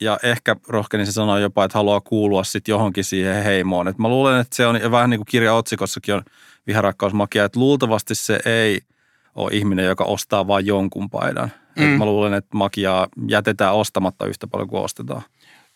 ja 0.00 0.18
ehkä 0.22 0.56
rohkenisin 0.68 1.12
sanoa 1.12 1.38
jopa, 1.38 1.64
että 1.64 1.78
haluaa 1.78 2.00
kuulua 2.00 2.44
sitten 2.44 2.72
johonkin 2.72 3.04
siihen 3.04 3.44
heimoon. 3.44 3.88
Et 3.88 3.98
mä 3.98 4.08
luulen, 4.08 4.40
että 4.40 4.56
se 4.56 4.66
on, 4.66 4.80
ja 4.80 4.90
vähän 4.90 5.10
niin 5.10 5.18
kuin 5.18 5.26
kirja 5.30 5.54
otsikossakin 5.54 6.14
on 6.14 6.22
viharakkausmakia, 6.66 7.44
että 7.44 7.60
luultavasti 7.60 8.14
se 8.14 8.40
ei– 8.44 8.80
ole 9.34 9.50
ihminen, 9.52 9.84
joka 9.84 10.04
ostaa 10.04 10.46
vain 10.46 10.66
jonkun 10.66 11.10
paidan. 11.10 11.52
Mm. 11.76 11.92
Et 11.92 11.98
mä 11.98 12.04
luulen, 12.04 12.34
että 12.34 12.56
makiaa 12.56 13.08
jätetään 13.28 13.74
ostamatta 13.74 14.26
yhtä 14.26 14.46
paljon 14.46 14.68
kuin 14.68 14.82
ostetaan. 14.82 15.22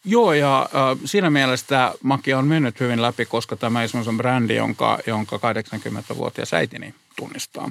Joo, 0.04 0.32
ja 0.32 0.62
äh, 0.62 0.98
siinä 1.04 1.30
mielessä 1.30 1.92
makia 2.02 2.38
on 2.38 2.46
mennyt 2.46 2.80
hyvin 2.80 3.02
läpi, 3.02 3.26
koska 3.26 3.56
tämä 3.56 3.80
on 4.08 4.16
brändi, 4.16 4.56
jonka, 4.56 4.98
jonka 5.06 5.36
80-vuotias 5.36 6.54
äitini 6.54 6.94
tunnistaa. 7.16 7.70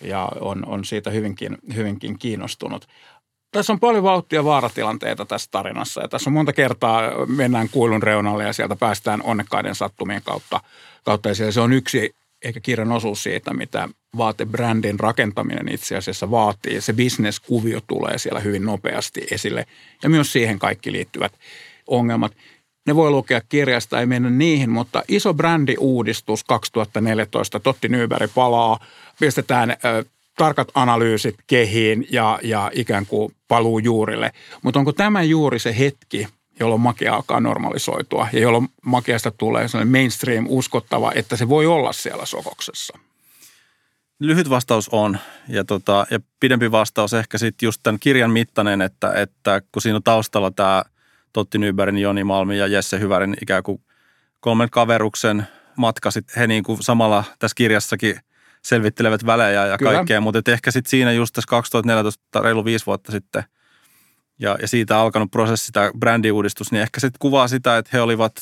Ja 0.00 0.28
on, 0.40 0.66
on 0.66 0.84
siitä 0.84 1.10
hyvinkin, 1.10 1.58
hyvinkin 1.74 2.18
kiinnostunut. 2.18 2.88
Tässä 3.52 3.72
on 3.72 3.80
paljon 3.80 4.02
vauhtia 4.02 4.44
vaaratilanteita 4.44 5.26
tässä 5.26 5.48
tarinassa 5.50 6.02
ja 6.02 6.08
tässä 6.08 6.30
on 6.30 6.34
monta 6.34 6.52
kertaa 6.52 7.26
mennään 7.26 7.68
kuilun 7.68 8.02
reunalle 8.02 8.44
ja 8.44 8.52
sieltä 8.52 8.76
päästään 8.76 9.22
onnekkaiden 9.22 9.74
sattumien 9.74 10.22
kautta. 10.24 10.60
kautta 11.04 11.28
ja 11.28 11.52
se 11.52 11.60
on 11.60 11.72
yksi 11.72 12.14
ehkä 12.44 12.60
kirjan 12.60 12.92
osuus 12.92 13.22
siitä, 13.22 13.54
mitä 13.54 13.88
vaatebrändin 14.16 15.00
rakentaminen 15.00 15.68
itse 15.68 15.96
asiassa 15.96 16.30
vaatii. 16.30 16.80
Se 16.80 16.92
bisneskuvio 16.92 17.80
tulee 17.86 18.18
siellä 18.18 18.40
hyvin 18.40 18.64
nopeasti 18.64 19.26
esille 19.30 19.66
ja 20.02 20.08
myös 20.08 20.32
siihen 20.32 20.58
kaikki 20.58 20.92
liittyvät 20.92 21.32
ongelmat. 21.86 22.32
Ne 22.86 22.94
voi 22.94 23.10
lukea 23.10 23.40
kirjasta, 23.48 24.00
ei 24.00 24.06
mennä 24.06 24.30
niihin, 24.30 24.70
mutta 24.70 25.02
iso 25.08 25.34
brändiuudistus 25.34 26.44
2014, 26.44 27.60
Totti 27.60 27.88
Nyberg 27.88 28.30
palaa, 28.34 28.86
pistetään 29.20 29.70
ö, 29.70 30.04
tarkat 30.36 30.68
analyysit 30.74 31.34
kehiin 31.46 32.06
ja, 32.10 32.38
ja 32.42 32.70
ikään 32.74 33.06
kuin 33.06 33.32
paluu 33.48 33.78
juurille. 33.78 34.32
Mutta 34.62 34.78
onko 34.78 34.92
tämä 34.92 35.22
juuri 35.22 35.58
se 35.58 35.78
hetki, 35.78 36.26
jolloin 36.60 36.80
makia 36.80 37.14
alkaa 37.14 37.40
normalisoitua 37.40 38.28
ja 38.32 38.40
jolloin 38.40 38.68
makiasta 38.84 39.30
tulee 39.30 39.68
sellainen 39.68 39.92
mainstream 39.92 40.46
uskottava, 40.48 41.12
että 41.14 41.36
se 41.36 41.48
voi 41.48 41.66
olla 41.66 41.92
siellä 41.92 42.26
sokoksessa? 42.26 42.98
Lyhyt 44.18 44.50
vastaus 44.50 44.88
on 44.88 45.18
ja, 45.48 45.64
tota, 45.64 46.06
ja 46.10 46.20
pidempi 46.40 46.70
vastaus 46.70 47.14
ehkä 47.14 47.38
sitten 47.38 47.66
just 47.66 47.80
tämän 47.82 48.00
kirjan 48.00 48.30
mittainen, 48.30 48.82
että, 48.82 49.12
että 49.12 49.62
kun 49.72 49.82
siinä 49.82 49.96
on 49.96 50.02
taustalla 50.02 50.50
tämä 50.50 50.82
Totti 51.32 51.58
Nybergin, 51.58 52.02
Joni 52.02 52.24
Malmi 52.24 52.58
ja 52.58 52.66
Jesse 52.66 53.00
Hyvärin 53.00 53.36
ikään 53.42 53.62
kuin 53.62 53.82
kolmen 54.40 54.70
kaveruksen 54.70 55.46
matka, 55.76 56.10
sitten 56.10 56.40
he 56.40 56.46
niin 56.46 56.62
kuin 56.62 56.82
samalla 56.82 57.24
tässä 57.38 57.54
kirjassakin 57.54 58.20
selvittelevät 58.62 59.26
välejä 59.26 59.66
ja 59.66 59.78
Kyllä. 59.78 59.92
kaikkea, 59.92 60.20
mutta 60.20 60.52
ehkä 60.52 60.70
sitten 60.70 60.90
siinä 60.90 61.12
just 61.12 61.34
tässä 61.34 61.48
2014, 61.48 62.40
reilu 62.40 62.64
viisi 62.64 62.86
vuotta 62.86 63.12
sitten– 63.12 63.44
ja, 64.40 64.56
ja 64.60 64.68
siitä 64.68 64.98
alkanut 65.00 65.30
prosessi, 65.30 65.72
tämä 65.72 65.90
brändiuudistus, 65.98 66.72
niin 66.72 66.82
ehkä 66.82 67.00
se 67.00 67.10
kuvaa 67.18 67.48
sitä, 67.48 67.78
että 67.78 67.90
he 67.92 68.00
olivat 68.00 68.32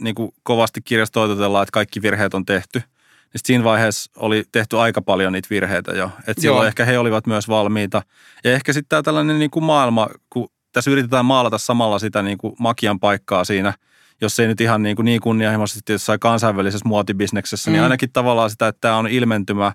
niin 0.00 0.14
kuin 0.14 0.30
kovasti 0.42 0.80
kirjasta 0.82 1.24
että 1.24 1.72
kaikki 1.72 2.02
virheet 2.02 2.34
on 2.34 2.46
tehty. 2.46 2.78
Niin 2.78 3.40
siinä 3.44 3.64
vaiheessa 3.64 4.10
oli 4.16 4.44
tehty 4.52 4.78
aika 4.78 5.02
paljon 5.02 5.32
niitä 5.32 5.48
virheitä 5.50 5.92
jo. 5.92 6.10
Että 6.26 6.40
silloin 6.40 6.62
Joo. 6.62 6.68
ehkä 6.68 6.84
he 6.84 6.98
olivat 6.98 7.26
myös 7.26 7.48
valmiita. 7.48 8.02
Ja 8.44 8.52
ehkä 8.52 8.72
sitten 8.72 8.88
tämä 8.88 9.02
tällainen 9.02 9.38
niin 9.38 9.50
kuin 9.50 9.64
maailma, 9.64 10.08
kun 10.30 10.48
tässä 10.72 10.90
yritetään 10.90 11.24
maalata 11.24 11.58
samalla 11.58 11.98
sitä 11.98 12.22
niin 12.22 12.38
kuin 12.38 12.54
makian 12.58 13.00
paikkaa 13.00 13.44
siinä, 13.44 13.74
jos 14.20 14.38
ei 14.40 14.46
nyt 14.46 14.60
ihan 14.60 14.82
niin, 14.82 14.96
kuin 14.96 15.04
niin 15.04 15.20
kunnianhimoisesti 15.20 15.92
jossain 15.92 16.20
kansainvälisessä 16.20 16.88
muotibisneksessä, 16.88 17.70
niin 17.70 17.74
mm. 17.74 17.78
niin 17.78 17.82
ainakin 17.82 18.12
tavallaan 18.12 18.50
sitä, 18.50 18.68
että 18.68 18.80
tämä 18.80 18.96
on 18.96 19.06
ilmentymä 19.06 19.72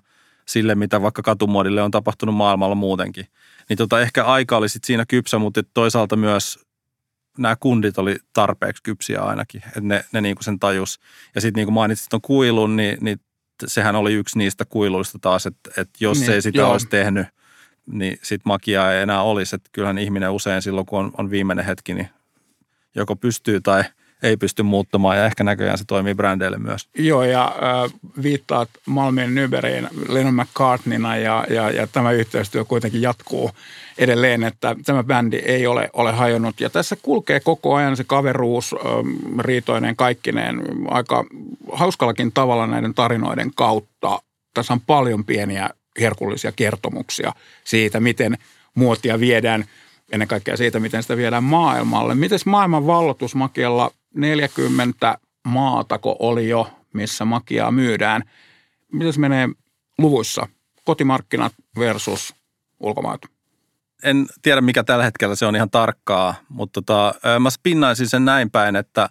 sille, 0.48 0.74
mitä 0.74 1.02
vaikka 1.02 1.22
katumuodille 1.22 1.82
on 1.82 1.90
tapahtunut 1.90 2.34
maailmalla 2.34 2.74
muutenkin 2.74 3.26
niin 3.68 3.76
tota, 3.76 4.00
ehkä 4.00 4.24
aika 4.24 4.56
oli 4.56 4.68
sit 4.68 4.84
siinä 4.84 5.04
kypsä, 5.08 5.38
mutta 5.38 5.62
toisaalta 5.74 6.16
myös 6.16 6.58
nämä 7.38 7.56
kundit 7.56 7.98
oli 7.98 8.16
tarpeeksi 8.32 8.82
kypsiä 8.82 9.20
ainakin, 9.20 9.62
että 9.66 9.80
ne, 9.80 10.04
ne 10.12 10.20
niinku 10.20 10.42
sen 10.42 10.58
tajus. 10.58 11.00
Ja 11.34 11.40
sitten 11.40 11.60
niin 11.60 11.66
kuin 11.66 11.74
mainitsit 11.74 12.06
tuon 12.10 12.20
kuilun, 12.20 12.76
niin, 12.76 12.98
niin 13.00 13.20
sehän 13.66 13.96
oli 13.96 14.14
yksi 14.14 14.38
niistä 14.38 14.64
kuiluista 14.64 15.18
taas, 15.18 15.46
että, 15.46 15.70
että 15.76 16.04
jos 16.04 16.20
niin, 16.20 16.32
ei 16.32 16.42
sitä 16.42 16.58
joo. 16.58 16.72
olisi 16.72 16.86
tehnyt, 16.86 17.26
niin 17.86 18.18
sitten 18.22 18.48
makia 18.48 18.92
ei 18.92 19.02
enää 19.02 19.22
olisi. 19.22 19.56
Että 19.56 19.70
kyllähän 19.72 19.98
ihminen 19.98 20.30
usein 20.30 20.62
silloin, 20.62 20.86
kun 20.86 20.98
on, 20.98 21.12
on 21.18 21.30
viimeinen 21.30 21.64
hetki, 21.64 21.94
niin 21.94 22.08
joko 22.94 23.16
pystyy 23.16 23.60
tai 23.60 23.84
ei 24.24 24.36
pysty 24.36 24.62
muuttumaan 24.62 25.16
ja 25.16 25.26
ehkä 25.26 25.44
näköjään 25.44 25.78
se 25.78 25.84
toimii 25.84 26.14
brändeille 26.14 26.58
myös. 26.58 26.88
Joo 26.98 27.22
ja 27.22 27.44
äh, 27.44 27.92
viittaat 28.22 28.68
Malmin 28.86 29.34
Nyberiin 29.34 29.88
Lennon 30.08 30.34
McCartneyna 30.34 31.16
ja, 31.16 31.46
ja, 31.50 31.70
ja 31.70 31.86
tämä 31.86 32.12
yhteistyö 32.12 32.64
kuitenkin 32.64 33.02
jatkuu 33.02 33.50
edelleen, 33.98 34.44
että 34.44 34.76
tämä 34.84 35.04
bändi 35.04 35.36
ei 35.36 35.66
ole, 35.66 35.90
ole 35.92 36.12
hajonnut. 36.12 36.60
Ja 36.60 36.70
tässä 36.70 36.96
kulkee 37.02 37.40
koko 37.40 37.74
ajan 37.74 37.96
se 37.96 38.04
kaveruus, 38.04 38.74
ähm, 38.74 39.40
riitoinen 39.40 39.96
kaikkineen 39.96 40.62
aika 40.88 41.24
hauskallakin 41.72 42.32
tavalla 42.32 42.66
näiden 42.66 42.94
tarinoiden 42.94 43.50
kautta. 43.54 44.18
Tässä 44.54 44.72
on 44.72 44.80
paljon 44.80 45.24
pieniä 45.24 45.70
herkullisia 46.00 46.52
kertomuksia 46.52 47.32
siitä, 47.64 48.00
miten 48.00 48.38
muotia 48.74 49.20
viedään, 49.20 49.64
ennen 50.12 50.28
kaikkea 50.28 50.56
siitä, 50.56 50.80
miten 50.80 51.02
sitä 51.02 51.16
viedään 51.16 51.44
maailmalle. 51.44 52.14
Miten 52.14 52.38
maailman 52.46 52.86
vallotus 52.86 53.34
Makialla 53.34 53.90
40 54.14 55.18
maatako 55.46 56.16
oli 56.18 56.48
jo, 56.48 56.70
missä 56.92 57.24
makiaa 57.24 57.70
myydään. 57.70 58.22
Miten 58.92 59.12
se 59.12 59.20
menee 59.20 59.48
luvuissa? 59.98 60.48
Kotimarkkinat 60.84 61.52
versus 61.78 62.34
ulkomaat? 62.80 63.20
En 64.02 64.26
tiedä, 64.42 64.60
mikä 64.60 64.84
tällä 64.84 65.04
hetkellä 65.04 65.34
se 65.34 65.46
on 65.46 65.56
ihan 65.56 65.70
tarkkaa, 65.70 66.34
mutta 66.48 66.82
tota, 66.82 67.14
mä 67.40 67.50
spinnaisin 67.50 68.08
sen 68.08 68.24
näin 68.24 68.50
päin, 68.50 68.76
että, 68.76 69.08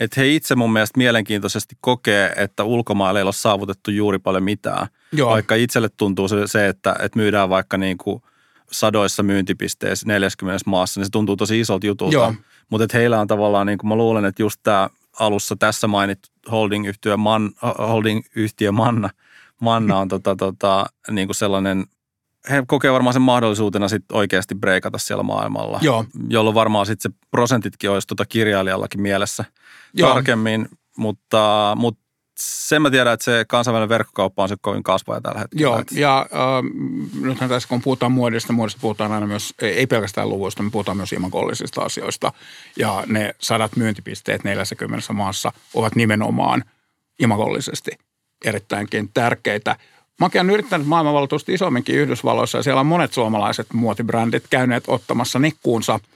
että 0.00 0.20
he 0.20 0.28
itse 0.28 0.54
mun 0.54 0.72
mielestä 0.72 0.98
mielenkiintoisesti 0.98 1.76
kokee, 1.80 2.32
että 2.36 2.64
ulkomailla 2.64 3.20
ei 3.20 3.24
ole 3.24 3.32
saavutettu 3.32 3.90
juuri 3.90 4.18
paljon 4.18 4.42
mitään. 4.42 4.86
Joo. 5.12 5.30
Vaikka 5.30 5.54
itselle 5.54 5.88
tuntuu 5.96 6.28
se, 6.28 6.46
se 6.46 6.68
että, 6.68 6.96
että 6.98 7.18
myydään 7.18 7.48
vaikka 7.48 7.78
niin 7.78 7.98
kuin 7.98 8.22
sadoissa 8.72 9.22
myyntipisteissä 9.22 10.06
40 10.06 10.62
maassa, 10.66 11.00
niin 11.00 11.06
se 11.06 11.10
tuntuu 11.10 11.36
tosi 11.36 11.60
isolta 11.60 11.86
jutulta. 11.86 12.14
Joo. 12.14 12.34
Mutta 12.70 12.86
heillä 12.98 13.20
on 13.20 13.26
tavallaan, 13.26 13.66
niin 13.66 13.78
kuin 13.78 13.88
mä 13.88 13.94
luulen, 13.94 14.24
että 14.24 14.42
just 14.42 14.60
tämä 14.62 14.88
alussa 15.20 15.56
tässä 15.56 15.86
mainittu 15.86 16.28
holding-yhtiö, 16.50 17.16
Man, 17.16 17.50
holding-yhtiö 17.78 18.72
Manna, 18.72 19.10
Manna 19.60 19.98
on 19.98 20.08
tota, 20.08 20.36
tota, 20.36 20.86
niin 21.10 21.28
kuin 21.28 21.36
sellainen, 21.36 21.84
he 22.50 22.62
kokee 22.66 22.92
varmaan 22.92 23.12
sen 23.12 23.22
mahdollisuutena 23.22 23.88
sit 23.88 24.04
oikeasti 24.12 24.54
breikata 24.54 24.98
siellä 24.98 25.22
maailmalla. 25.22 25.78
Joo. 25.82 26.04
Jolloin 26.28 26.54
varmaan 26.54 26.86
sitten 26.86 27.12
se 27.12 27.18
prosentitkin 27.30 27.90
olisi 27.90 28.06
tota 28.06 28.26
kirjailijallakin 28.26 29.00
mielessä 29.00 29.44
Joo. 29.94 30.12
tarkemmin, 30.12 30.68
mutta, 30.96 31.72
mutta 31.78 32.09
sen 32.40 32.82
mä 32.82 32.90
tiedän, 32.90 33.14
että 33.14 33.24
se 33.24 33.44
kansainvälinen 33.48 33.88
verkkokauppa 33.88 34.42
on 34.42 34.48
se 34.48 34.56
kovin 34.60 34.82
kasvaa 34.82 35.20
tällä 35.20 35.38
hetkellä. 35.38 35.62
Joo, 35.62 35.82
ja 35.92 36.26
äh, 36.32 37.20
nythän 37.20 37.50
tässä 37.50 37.68
kun 37.68 37.82
puhutaan 37.82 38.12
muodista, 38.12 38.52
muodista 38.52 38.80
puhutaan 38.80 39.12
aina 39.12 39.26
myös, 39.26 39.54
ei 39.62 39.86
pelkästään 39.86 40.28
luvuista, 40.28 40.62
me 40.62 40.70
puhutaan 40.70 40.96
myös 40.96 41.12
imakollisista 41.12 41.82
asioista. 41.82 42.32
Ja 42.78 43.04
ne 43.06 43.34
sadat 43.40 43.76
myyntipisteet 43.76 44.44
40 44.44 45.12
maassa 45.12 45.52
ovat 45.74 45.96
nimenomaan 45.96 46.64
imakollisesti 47.18 47.90
erittäinkin 48.44 49.10
tärkeitä. 49.14 49.76
Makia 50.20 50.40
on 50.40 50.50
yrittänyt 50.50 50.86
maailmanvaltuusti 50.86 51.54
isomminkin 51.54 51.94
Yhdysvalloissa 51.94 52.58
ja 52.58 52.62
siellä 52.62 52.80
on 52.80 52.86
monet 52.86 53.12
suomalaiset 53.12 53.66
muotibrändit 53.72 54.44
käyneet 54.50 54.84
ottamassa 54.86 55.38
nikkuunsa– 55.38 56.00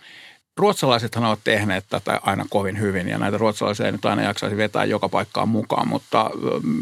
ruotsalaisethan 0.57 1.25
ovat 1.25 1.41
tehneet 1.45 1.85
tätä 1.89 2.21
aina 2.23 2.47
kovin 2.51 2.81
hyvin 2.81 3.09
ja 3.09 3.19
näitä 3.19 3.39
ruotsalaisia 3.39 3.87
ei 3.87 3.93
nyt 3.93 4.05
aina 4.05 4.23
jaksaisi 4.23 4.57
vetää 4.57 4.85
joka 4.85 5.09
paikkaan 5.09 5.49
mukaan, 5.49 5.89
mutta 5.89 6.31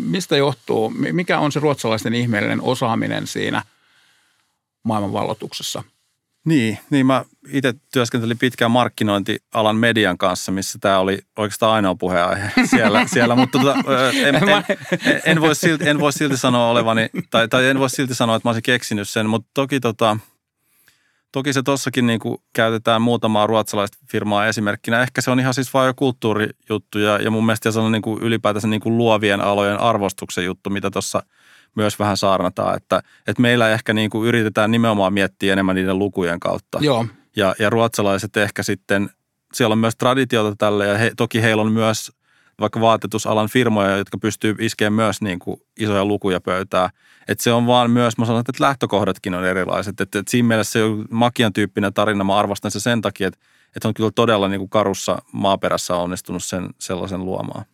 mistä 0.07 0.37
johtuu, 0.37 0.91
mikä 0.91 1.39
on 1.39 1.53
se 1.53 1.61
ruotsalaisten 1.61 2.15
ihmeellinen 2.15 2.61
osaaminen 2.61 3.27
siinä 3.27 3.63
maailmanvallotuksessa? 4.85 5.83
Niin, 6.45 6.79
niin 6.91 7.07
mä 7.07 7.25
itse 7.49 7.75
työskentelin 7.93 8.39
pitkään 8.39 8.71
markkinointialan 8.71 9.77
median 9.77 10.19
kanssa, 10.19 10.53
missä 10.53 10.79
tämä 10.81 10.99
oli 10.99 11.19
oikeastaan 11.37 11.73
ainoa 11.73 11.95
puheenaihe 11.95 12.53
siellä, 12.71 13.07
siellä 13.07 13.37
mutta 13.37 13.59
tota, 13.59 13.75
en, 14.15 14.35
en, 14.35 14.43
en, 15.05 15.23
en, 15.25 15.41
voi 15.41 15.55
silti, 15.55 15.89
en 15.89 16.01
voi 16.01 16.13
silti 16.13 16.37
sanoa 16.37 16.69
olevani, 16.69 17.11
tai, 17.31 17.49
tai 17.49 17.67
en 17.67 17.79
voi 17.79 17.91
silti 17.91 18.15
sanoa, 18.15 18.37
että 18.37 18.49
mä 18.49 18.51
olisin 18.51 18.63
keksinyt 18.63 19.09
sen, 19.09 19.29
mutta 19.29 19.51
toki 19.55 19.81
tota, 19.81 20.17
Toki 21.33 21.53
se 21.53 21.63
tossakin 21.63 22.07
niin 22.07 22.21
kuin 22.21 22.39
käytetään 22.53 23.03
muutamaa 23.03 23.47
ruotsalaista 23.47 23.99
firmaa 24.09 24.47
esimerkkinä. 24.47 25.03
Ehkä 25.03 25.21
se 25.21 25.31
on 25.31 25.41
ihan 25.41 25.55
siis 25.55 25.75
vain 25.75 25.87
jo 25.87 25.95
kulttuurijuttu 25.97 26.99
ja, 26.99 27.19
ja 27.19 27.31
mun 27.31 27.47
mielestä 27.47 27.71
se 27.71 27.81
on 27.81 27.93
niin 27.93 28.03
kuin 28.03 28.23
ylipäätänsä 28.23 28.69
niin 28.69 28.81
kuin 28.81 28.97
luovien 28.97 29.41
alojen 29.41 29.81
arvostuksen 29.81 30.45
juttu, 30.45 30.71
mitä 30.71 30.91
tuossa 30.91 31.23
myös 31.75 31.99
vähän 31.99 32.17
saarnataan. 32.17 32.77
Että, 32.77 33.03
että 33.27 33.43
meillä 33.43 33.71
ehkä 33.71 33.93
niin 33.93 34.11
kuin 34.11 34.29
yritetään 34.29 34.71
nimenomaan 34.71 35.13
miettiä 35.13 35.53
enemmän 35.53 35.77
niiden 35.77 35.99
lukujen 35.99 36.41
kautta. 36.41 36.79
Joo. 36.81 37.07
Ja, 37.37 37.55
ja 37.59 37.71
ruotsalaiset 37.71 38.37
ehkä 38.37 38.63
sitten, 38.63 39.11
siellä 39.55 39.73
on 39.73 39.79
myös 39.79 39.97
traditiota 39.97 40.57
tälle 40.57 40.87
ja 40.87 40.99
he, 40.99 41.13
toki 41.17 41.43
heillä 41.43 41.63
on 41.63 41.73
myös 41.73 42.13
vaikka 42.61 42.81
vaatetusalan 42.81 43.49
firmoja, 43.49 43.97
jotka 43.97 44.19
pystyy 44.19 44.57
iskeemään 44.59 45.07
myös 45.07 45.23
niin 45.23 45.39
kuin 45.39 45.61
isoja 45.81 46.05
lukuja 46.05 46.41
pöytää. 46.41 46.91
Että 47.29 47.45
se 47.45 47.53
on 47.53 47.67
vaan 47.67 47.91
myös, 47.91 48.19
mä 48.19 48.25
sanon, 48.25 48.41
että 48.41 48.65
lähtökohdatkin 48.65 49.35
on 49.35 49.45
erilaiset. 49.45 50.01
Että, 50.01 50.19
että 50.19 50.31
siinä 50.31 50.49
mielessä 50.49 50.73
se 50.73 50.81
makian 51.11 51.53
tyyppinen 51.53 51.95
tarina, 51.95 52.25
mä 52.25 52.37
arvostan 52.37 52.71
se 52.71 52.81
sen 52.81 53.03
takia, 53.03 53.29
että, 53.29 53.41
että 53.77 53.89
on 53.89 53.95
kyllä 53.95 54.11
todella 54.15 54.49
niin 54.49 54.59
kuin 54.59 54.71
karussa 54.71 55.19
maaperässä 55.33 55.97
onnistunut 55.97 56.45
sen 56.45 56.69
sellaisen 56.79 57.25
luomaan. 57.25 57.65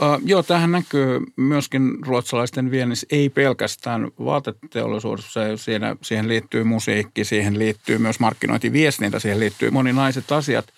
Uh, 0.00 0.20
joo, 0.24 0.42
tähän 0.42 0.72
näkyy 0.72 1.20
myöskin 1.36 1.98
ruotsalaisten 2.06 2.70
viennissä, 2.70 3.06
ei 3.10 3.28
pelkästään 3.28 4.10
vaateteollisuudessa, 4.24 5.56
siihen, 5.56 5.82
siihen 6.02 6.28
liittyy 6.28 6.64
musiikki, 6.64 7.24
siihen 7.24 7.58
liittyy 7.58 7.98
myös 7.98 8.20
markkinointiviestintä, 8.20 9.18
siihen 9.18 9.40
liittyy 9.40 9.70
moninaiset 9.70 10.32
asiat– 10.32 10.66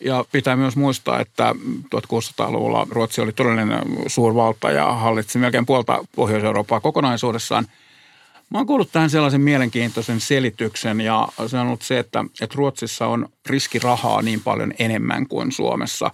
ja 0.00 0.24
pitää 0.32 0.56
myös 0.56 0.76
muistaa, 0.76 1.20
että 1.20 1.54
1600-luvulla 1.96 2.86
Ruotsi 2.90 3.20
oli 3.20 3.32
todellinen 3.32 3.82
suurvalta 4.06 4.70
ja 4.70 4.92
hallitsi 4.92 5.38
melkein 5.38 5.66
puolta 5.66 6.04
Pohjois-Eurooppaa 6.16 6.80
kokonaisuudessaan. 6.80 7.66
Mä 8.50 8.58
oon 8.58 8.66
kuullut 8.66 8.92
tähän 8.92 9.10
sellaisen 9.10 9.40
mielenkiintoisen 9.40 10.20
selityksen 10.20 11.00
ja 11.00 11.28
se 11.46 11.58
on 11.58 11.66
ollut 11.66 11.82
se, 11.82 11.98
että, 11.98 12.24
että 12.40 12.54
Ruotsissa 12.56 13.06
on 13.06 13.28
riskirahaa 13.46 14.22
niin 14.22 14.40
paljon 14.40 14.72
enemmän 14.78 15.26
kuin 15.26 15.52
Suomessa. 15.52 16.10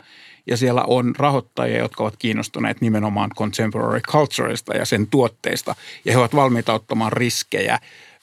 Ja 0.46 0.56
siellä 0.56 0.84
on 0.86 1.14
rahoittajia, 1.18 1.78
jotka 1.78 2.02
ovat 2.02 2.16
kiinnostuneet 2.18 2.80
nimenomaan 2.80 3.30
contemporary 3.36 4.00
cultureista 4.00 4.76
ja 4.76 4.84
sen 4.84 5.06
tuotteista. 5.06 5.74
Ja 6.04 6.12
he 6.12 6.18
ovat 6.18 6.34
valmiita 6.34 6.72
ottamaan 6.72 7.12
riskejä, 7.12 7.78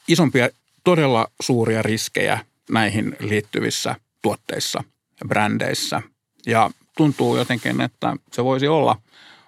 isompia, 0.07 0.49
todella 0.83 1.27
suuria 1.41 1.81
riskejä 1.81 2.39
näihin 2.69 3.15
liittyvissä 3.19 3.95
tuotteissa 4.21 4.83
brändeissä. 5.27 6.01
Ja 6.45 6.69
tuntuu 6.97 7.37
jotenkin, 7.37 7.81
että 7.81 8.15
se 8.31 8.43
voisi 8.43 8.67
olla, 8.67 8.97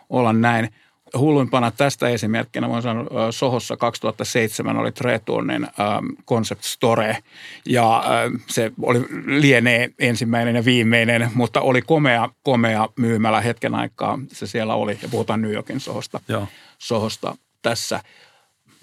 olla 0.10 0.34
näin. 0.34 0.70
Hulluimpana 1.18 1.72
tästä 1.72 2.10
esimerkkinä 2.10 2.70
voin 2.70 2.82
sanoa, 2.82 3.32
Sohossa 3.32 3.78
2007 3.78 4.78
oli 4.78 4.92
Treturnin 4.92 5.64
ähm, 5.64 6.06
Concept 6.28 6.64
Store 6.64 7.18
ja 7.66 8.04
se 8.48 8.72
oli 8.82 9.06
lienee 9.26 9.90
ensimmäinen 10.00 10.56
ja 10.56 10.66
viimeinen, 10.66 11.32
mutta 11.36 11.62
oli 11.62 11.82
komea, 11.82 12.30
komea 12.44 12.90
myymälä 12.96 13.42
hetken 13.42 13.76
aikaa. 13.76 14.20
Se 14.28 14.48
siellä 14.48 14.74
oli 14.76 15.00
ja 15.02 15.10
puhutaan 15.10 15.42
New 15.42 15.54
Yorkin 15.54 15.80
Sohosta, 15.80 16.20
Joo. 16.28 16.48
Sohosta 16.78 17.36
tässä. 17.62 18.00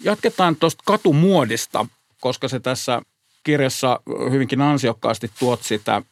Jatketaan 0.05 0.57
tuosta 0.57 0.83
katumuodista, 0.87 1.87
koska 2.21 2.49
se 2.49 2.61
tässä 2.61 3.03
kirjassa 3.45 4.01
hyvinkin 4.31 4.61
ansiokkaasti 4.61 5.31
tuot 5.39 5.63
sitä 5.63 6.03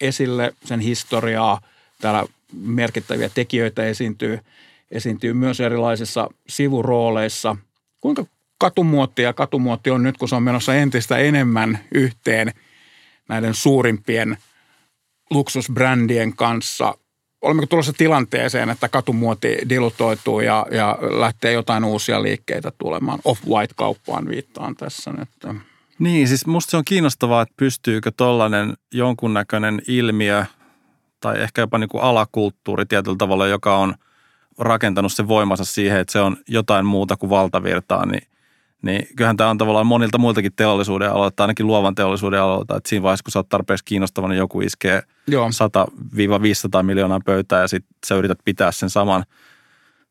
esille 0.00 0.54
sen 0.64 0.80
historiaa. 0.80 1.60
Täällä 2.00 2.24
merkittäviä 2.52 3.28
tekijöitä 3.28 3.84
esiintyy, 3.84 4.40
esiintyy 4.90 5.32
myös 5.32 5.60
erilaisissa 5.60 6.28
sivurooleissa. 6.48 7.56
Kuinka 8.00 8.24
katumuotti 8.58 9.22
ja 9.22 9.32
katumuotti 9.32 9.90
on 9.90 10.02
nyt, 10.02 10.16
kun 10.16 10.28
se 10.28 10.34
on 10.34 10.42
menossa 10.42 10.74
entistä 10.74 11.18
enemmän 11.18 11.78
yhteen 11.94 12.52
näiden 13.28 13.54
suurimpien 13.54 14.38
luksusbrändien 15.30 16.36
kanssa. 16.36 16.94
Olemmeko 17.42 17.66
tulossa 17.66 17.92
tilanteeseen, 17.92 18.70
että 18.70 18.88
katumuoti 18.88 19.58
dilutoituu 19.68 20.40
ja, 20.40 20.66
ja 20.70 20.98
lähtee 21.00 21.52
jotain 21.52 21.84
uusia 21.84 22.22
liikkeitä 22.22 22.72
tulemaan? 22.78 23.18
Off-white-kauppaan 23.24 24.28
viittaan 24.28 24.74
tässä 24.74 25.12
nyt. 25.12 25.28
Niin, 25.98 26.28
siis 26.28 26.46
musta 26.46 26.70
se 26.70 26.76
on 26.76 26.84
kiinnostavaa, 26.84 27.42
että 27.42 27.54
pystyykö 27.56 28.12
tollainen 28.16 28.74
jonkunnäköinen 28.92 29.82
ilmiö 29.88 30.44
tai 31.20 31.40
ehkä 31.40 31.60
jopa 31.60 31.78
niin 31.78 31.88
kuin 31.88 32.02
alakulttuuri 32.02 32.86
tietyllä 32.86 33.16
tavalla, 33.16 33.46
joka 33.46 33.76
on 33.76 33.94
rakentanut 34.58 35.12
sen 35.12 35.28
voimansa 35.28 35.64
siihen, 35.64 36.00
että 36.00 36.12
se 36.12 36.20
on 36.20 36.36
jotain 36.48 36.86
muuta 36.86 37.16
kuin 37.16 37.30
valtavirtaa, 37.30 38.06
niin, 38.06 38.28
niin 38.82 39.06
kyllähän 39.16 39.36
tämä 39.36 39.50
on 39.50 39.58
tavallaan 39.58 39.86
monilta 39.86 40.18
muiltakin 40.18 40.52
teollisuuden 40.56 41.12
aloilta, 41.12 41.42
ainakin 41.42 41.66
luovan 41.66 41.94
teollisuuden 41.94 42.42
aloilta, 42.42 42.76
että 42.76 42.88
siinä 42.88 43.02
vaiheessa, 43.02 43.24
kun 43.24 43.32
sä 43.32 43.38
oot 43.38 43.48
tarpeeksi 43.48 43.84
kiinnostava, 43.84 44.28
niin 44.28 44.38
joku 44.38 44.60
iskee 44.60 45.02
Joo. 45.26 45.48
100-500 45.48 46.82
miljoonaa 46.82 47.20
pöytää 47.24 47.60
ja 47.60 47.68
sitten 47.68 47.94
sä 48.06 48.14
yrität 48.14 48.38
pitää 48.44 48.72
sen 48.72 48.90
saman, 48.90 49.24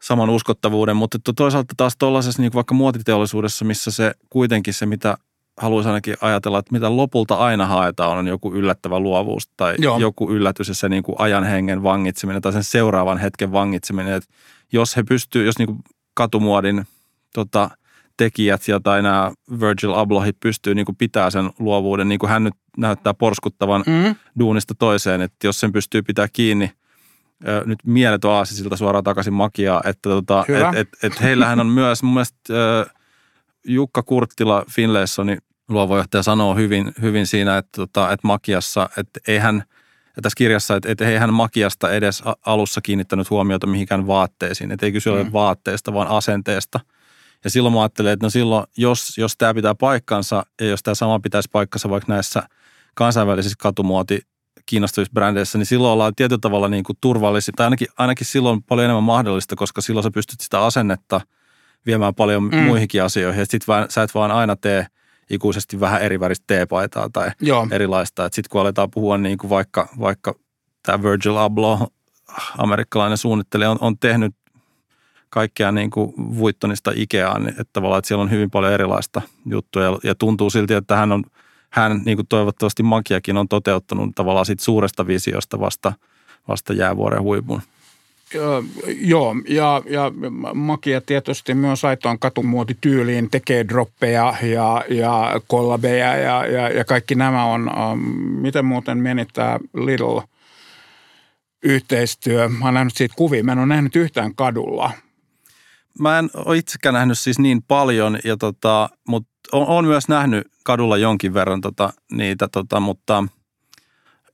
saman 0.01 0.29
uskottavuuden, 0.29 0.95
mutta 0.95 1.17
toisaalta 1.35 1.73
taas 1.77 1.97
tuollaisessa 1.99 2.41
niin 2.41 2.53
vaikka 2.53 2.73
muotiteollisuudessa, 2.73 3.65
missä 3.65 3.91
se 3.91 4.13
kuitenkin 4.29 4.73
se, 4.73 4.85
mitä 4.85 5.17
haluaisin 5.57 5.89
ainakin 5.89 6.15
ajatella, 6.21 6.59
että 6.59 6.73
mitä 6.73 6.97
lopulta 6.97 7.35
aina 7.35 7.65
haetaan 7.65 8.17
on 8.17 8.27
joku 8.27 8.53
yllättävä 8.53 8.99
luovuus 8.99 9.49
tai 9.57 9.75
Joo. 9.79 9.99
joku 9.99 10.31
yllätys 10.31 10.67
ja 10.67 10.73
se 10.73 10.89
niin 10.89 11.03
kuin 11.03 11.15
ajan 11.19 11.43
hengen 11.43 11.83
vangitseminen 11.83 12.41
tai 12.41 12.53
sen 12.53 12.63
seuraavan 12.63 13.17
hetken 13.17 13.51
vangitseminen. 13.51 14.13
Että 14.13 14.29
jos 14.73 14.97
he 14.97 15.03
pystyy, 15.03 15.45
jos 15.45 15.57
niin 15.57 15.67
kuin 15.67 15.79
katumuodin 16.13 16.87
tota, 17.33 17.69
tekijät 18.17 18.67
ja 18.67 18.79
tai 18.79 19.01
nämä 19.01 19.31
Virgil 19.59 19.93
Ablohit 19.93 20.37
pystyy 20.39 20.75
niin 20.75 20.85
kuin 20.85 20.95
pitää 20.95 21.29
sen 21.29 21.49
luovuuden, 21.59 22.09
niin 22.09 22.19
kuin 22.19 22.29
hän 22.29 22.43
nyt 22.43 22.53
näyttää 22.77 23.13
porskuttavan 23.13 23.83
mm. 23.87 24.15
duunista 24.39 24.75
toiseen, 24.75 25.21
että 25.21 25.47
jos 25.47 25.59
sen 25.59 25.71
pystyy 25.71 26.01
pitää 26.01 26.27
kiinni– 26.33 26.71
nyt 27.65 27.79
mieletön 27.85 28.31
aasisilta 28.31 28.77
suoraan 28.77 29.03
takaisin 29.03 29.33
makiaa, 29.33 29.81
että 29.85 30.09
tota, 30.09 30.45
et, 30.47 30.77
et, 30.77 30.89
et 31.03 31.21
heillähän 31.21 31.59
on 31.59 31.67
myös 31.67 32.03
mun 32.03 32.13
mielestä 32.13 32.53
Jukka 33.67 34.03
Kurttila 34.03 34.65
Finlaysonin 34.69 35.37
luovojohtaja 35.69 36.23
sanoo 36.23 36.55
hyvin, 36.55 36.91
hyvin 37.01 37.27
siinä, 37.27 37.57
että, 37.57 37.71
tota, 37.75 38.11
että 38.11 38.27
makiassa, 38.27 38.89
että 38.97 39.19
ei 39.27 39.37
hän, 39.37 39.63
ja 40.15 40.21
tässä 40.21 40.37
kirjassa, 40.37 40.75
että, 40.75 40.91
että 40.91 41.07
ei 41.07 41.17
hän 41.17 41.33
makiasta 41.33 41.91
edes 41.91 42.23
alussa 42.45 42.81
kiinnittänyt 42.81 43.29
huomiota 43.29 43.67
mihinkään 43.67 44.07
vaatteisiin, 44.07 44.71
että 44.71 44.85
ei 44.85 44.91
kyse 44.91 45.09
ole 45.09 45.23
mm. 45.23 45.33
vaatteesta, 45.33 45.93
vaan 45.93 46.07
asenteesta. 46.07 46.79
Ja 47.43 47.49
silloin 47.49 47.73
mä 47.73 47.81
ajattelen, 47.81 48.13
että 48.13 48.25
no 48.25 48.29
silloin, 48.29 48.65
jos, 48.77 49.17
jos 49.17 49.37
tämä 49.37 49.53
pitää 49.53 49.75
paikkansa 49.75 50.45
ja 50.61 50.67
jos 50.67 50.83
tämä 50.83 50.95
sama 50.95 51.19
pitäisi 51.19 51.49
paikkansa 51.51 51.89
vaikka 51.89 52.13
näissä 52.13 52.43
kansainvälisissä 52.95 53.55
katumuoti 53.59 54.21
kiinnostavissa 54.65 55.13
brändeissä, 55.13 55.57
niin 55.57 55.65
silloin 55.65 55.93
ollaan 55.93 56.15
tietyllä 56.15 56.39
tavalla 56.39 56.67
niin 56.67 56.83
kuin 56.83 56.97
turvallisia, 57.01 57.53
tai 57.57 57.65
ainakin, 57.65 57.87
ainakin 57.97 58.27
silloin 58.27 58.63
paljon 58.63 58.85
enemmän 58.85 59.03
mahdollista, 59.03 59.55
koska 59.55 59.81
silloin 59.81 60.03
sä 60.03 60.11
pystyt 60.11 60.41
sitä 60.41 60.65
asennetta 60.65 61.21
viemään 61.85 62.15
paljon 62.15 62.43
mm. 62.43 62.57
muihinkin 62.57 63.03
asioihin, 63.03 63.39
ja 63.39 63.45
sit 63.49 63.67
vaan, 63.67 63.85
sä 63.89 64.03
et 64.03 64.15
vaan 64.15 64.31
aina 64.31 64.55
tee 64.55 64.87
ikuisesti 65.29 65.79
vähän 65.79 66.01
eri 66.01 66.19
väristä 66.19 66.43
teepaitaa 66.47 67.09
tai 67.13 67.31
Joo. 67.41 67.67
erilaista. 67.71 68.25
Että 68.25 68.35
sitten 68.35 68.49
kun 68.49 68.61
aletaan 68.61 68.91
puhua 68.91 69.17
niin 69.17 69.37
kuin 69.37 69.49
vaikka, 69.49 69.87
vaikka 69.99 70.35
tämä 70.83 71.03
Virgil 71.03 71.37
Abloh, 71.37 71.93
amerikkalainen 72.57 73.17
suunnittelija, 73.17 73.71
on, 73.71 73.77
on 73.81 73.97
tehnyt 73.97 74.35
kaikkea 75.29 75.71
niin 75.71 75.89
kuin 75.89 76.13
Vuittonista 76.17 76.91
Ikeaan, 76.95 77.43
niin 77.43 77.49
että 77.49 77.73
tavallaan 77.73 77.99
että 77.99 78.07
siellä 78.07 78.23
on 78.23 78.31
hyvin 78.31 78.51
paljon 78.51 78.73
erilaista 78.73 79.21
juttuja 79.45 79.85
ja, 79.85 79.97
ja 80.03 80.15
tuntuu 80.15 80.49
silti, 80.49 80.73
että 80.73 80.95
hän 80.95 81.11
on– 81.11 81.23
hän, 81.69 82.01
niin 82.05 82.17
kuin 82.17 82.27
toivottavasti 82.27 82.83
Makiakin 82.83 83.37
on 83.37 83.47
toteuttanut 83.47 84.11
tavallaan 84.15 84.45
siitä 84.45 84.63
suuresta 84.63 85.07
visiosta 85.07 85.59
vasta, 85.59 85.93
vasta 86.47 86.73
jäävuoren 86.73 87.21
huipun. 87.21 87.61
Joo, 89.01 89.35
ja, 89.47 89.81
ja 89.89 90.11
Makia 90.53 91.01
tietysti 91.01 91.53
myös 91.53 91.85
aitoon 91.85 92.19
katumuotityyliin 92.19 93.29
tekee 93.29 93.67
droppeja 93.67 94.33
ja, 94.41 94.83
ja 94.89 95.41
kollabeja 95.47 96.15
ja, 96.17 96.45
ja, 96.45 96.69
ja 96.69 96.85
kaikki 96.85 97.15
nämä 97.15 97.45
on, 97.45 97.71
miten 98.41 98.65
muuten 98.65 98.97
meni 98.97 99.25
tämä 99.33 99.59
Little 99.73 100.23
yhteistyö. 101.63 102.49
Mä 102.49 102.65
oon 102.65 102.73
nähnyt 102.73 102.95
siitä 102.95 103.15
kuvia, 103.17 103.43
mä 103.43 103.51
en 103.51 103.57
ole 103.59 103.67
nähnyt 103.67 103.95
yhtään 103.95 104.35
kadulla. 104.35 104.91
Mä 105.99 106.19
en 106.19 106.29
ole 106.45 106.57
itsekään 106.57 106.93
nähnyt 106.93 107.19
siis 107.19 107.39
niin 107.39 107.63
paljon, 107.63 108.19
tota, 108.39 108.89
mutta 109.07 109.29
olen 109.51 109.85
myös 109.85 110.07
nähnyt 110.07 110.47
kadulla 110.63 110.97
jonkin 110.97 111.33
verran 111.33 111.61
tota, 111.61 111.93
niitä, 112.11 112.47
tota, 112.47 112.79
mutta 112.79 113.23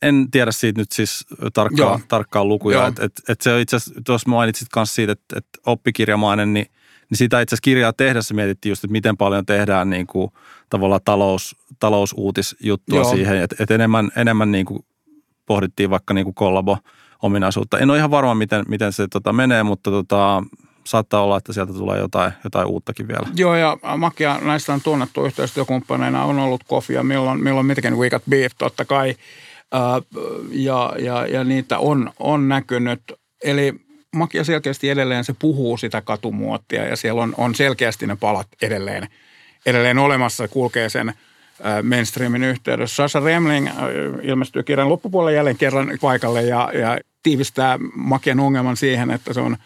en 0.04 0.32
tiedä 0.32 0.52
siitä 0.52 0.82
nyt 0.82 0.92
siis 0.92 1.26
tarkkaa, 1.54 2.00
tarkkaa 2.08 2.46
lukuja. 2.46 2.88
Et, 2.88 3.00
et, 3.00 3.12
et 3.30 3.42
se 3.42 3.62
itse 3.62 3.76
asiassa, 3.76 4.02
tuossa 4.06 4.30
mainitsit 4.30 4.68
myös 4.76 4.96
siitä, 4.96 5.12
että 5.12 5.38
et 5.38 5.46
oppikirjamainen, 5.66 6.54
niin, 6.54 6.66
niin 7.10 7.18
sitä 7.18 7.42
itse 7.42 7.56
asiassa 7.56 7.64
kirjaa 7.64 7.94
tehdessä 7.94 8.34
mietittiin 8.34 8.72
just, 8.72 8.84
että 8.84 8.92
miten 8.92 9.18
paljon 9.18 9.46
tehdään 9.46 9.90
niin 9.90 10.08
kuin, 10.08 10.32
tavallaan 10.70 11.02
talous, 11.06 11.56
talousuutisjuttua 11.80 13.00
Joo. 13.00 13.12
siihen, 13.12 13.38
että 13.38 13.56
et 13.60 13.72
enemmän, 13.72 14.12
enemmän 14.16 14.52
niin 14.52 14.66
kuin 14.66 14.86
pohdittiin 15.46 15.90
vaikka 15.90 16.14
niin 16.14 16.26
kuin 16.26 16.34
kollabo 16.36 16.78
ominaisuutta. 17.22 17.80
En 17.80 17.90
ole 17.90 17.98
ihan 17.98 18.12
varma, 18.12 18.36
miten, 18.36 18.66
miten 18.68 18.94
se 18.94 19.08
tota 19.08 19.34
menee, 19.34 19.64
mutta 19.64 19.92
tota, 19.92 20.44
saattaa 20.86 21.24
olla, 21.24 21.38
että 21.38 21.54
sieltä 21.54 21.74
tulee 21.74 22.00
jotain, 22.00 22.32
jotain 22.44 22.68
uuttakin 22.68 23.08
vielä. 23.08 23.28
Joo, 23.36 23.56
ja 23.56 23.78
Makia 23.98 24.40
näistä 24.42 24.74
on 24.74 24.82
tunnettu 24.82 25.26
yhteistyökumppaneina, 25.26 26.24
on 26.24 26.40
ollut 26.40 26.64
Kofia, 26.68 27.04
milloin, 27.04 27.44
milloin 27.44 27.66
mitkin 27.66 27.98
We 27.98 28.10
Got 28.10 28.24
Beef, 28.30 28.52
totta 28.58 28.86
kai, 28.86 29.16
ja, 30.52 30.94
ja, 31.00 31.28
ja 31.28 31.44
niitä 31.44 31.80
on, 31.80 32.12
on 32.20 32.50
näkynyt. 32.50 33.02
Eli 33.44 33.74
Makia 34.16 34.44
selkeästi 34.44 34.90
edelleen 34.90 35.24
se 35.24 35.36
puhuu 35.40 35.78
sitä 35.78 36.02
katumuottia, 36.02 36.86
ja 36.86 36.96
siellä 36.96 37.22
on, 37.22 37.34
on 37.38 37.56
selkeästi 37.56 38.08
ne 38.08 38.16
palat 38.16 38.48
edelleen, 38.62 39.08
edelleen 39.66 39.98
olemassa, 39.98 40.48
kulkee 40.48 40.90
sen 40.90 41.14
mainstreamin 41.84 42.44
yhteydessä. 42.44 42.96
Sasha 42.96 43.20
Remling 43.20 43.70
ilmestyy 44.22 44.64
kirjan 44.64 44.90
loppupuolella 44.90 45.32
jälleen 45.32 45.58
kerran 45.58 45.98
paikalle 46.02 46.44
ja, 46.44 46.72
ja 46.74 47.00
tiivistää 47.24 47.80
Makian 47.96 48.40
ongelman 48.40 48.78
siihen, 48.78 49.12
että 49.12 49.34
se 49.34 49.40
on– 49.40 49.58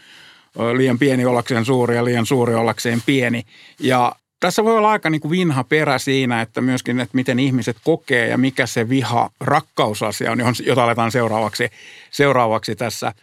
liian 0.78 1.00
pieni 1.00 1.26
ollakseen 1.26 1.66
suuri 1.66 1.96
ja 1.96 2.06
liian 2.06 2.26
suuri 2.26 2.56
ollakseen 2.56 3.02
pieni. 3.06 3.44
Ja 3.80 4.16
tässä 4.40 4.64
voi 4.64 4.78
olla 4.78 4.92
aika 4.92 5.10
niin 5.10 5.22
kuin 5.22 5.32
vinha 5.32 5.64
perä 5.64 5.98
siinä, 5.98 6.42
että 6.42 6.62
myöskin, 6.62 7.00
että 7.00 7.16
miten 7.16 7.40
ihmiset 7.40 7.78
kokee 7.84 8.28
ja 8.28 8.38
mikä 8.38 8.66
se 8.66 8.90
viha 8.90 9.30
rakkausasia 9.40 10.32
on, 10.32 10.40
jota 10.64 10.84
aletaan 10.84 11.12
seuraavaksi, 11.12 11.70
seuraavaksi 12.12 12.76
tässä 12.76 13.14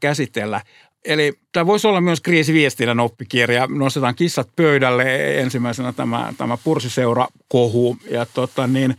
käsitellä. 0.00 0.60
Eli 1.04 1.32
tämä 1.52 1.66
voisi 1.66 1.86
olla 1.86 2.00
myös 2.00 2.20
kriisiviestinnän 2.20 3.00
oppikirja. 3.00 3.66
Nostetaan 3.66 4.14
kissat 4.14 4.48
pöydälle 4.56 5.38
ensimmäisenä 5.40 5.92
tämä, 5.92 6.32
tämä 6.38 6.58
pursiseura-kohu. 6.64 7.96
Ja 8.10 8.26
tota 8.26 8.66
niin, 8.66 8.94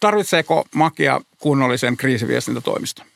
tarvitseeko 0.00 0.64
Makia 0.74 1.20
kunnollisen 1.38 1.96
kriisiviestintätoimiston? 1.96 3.06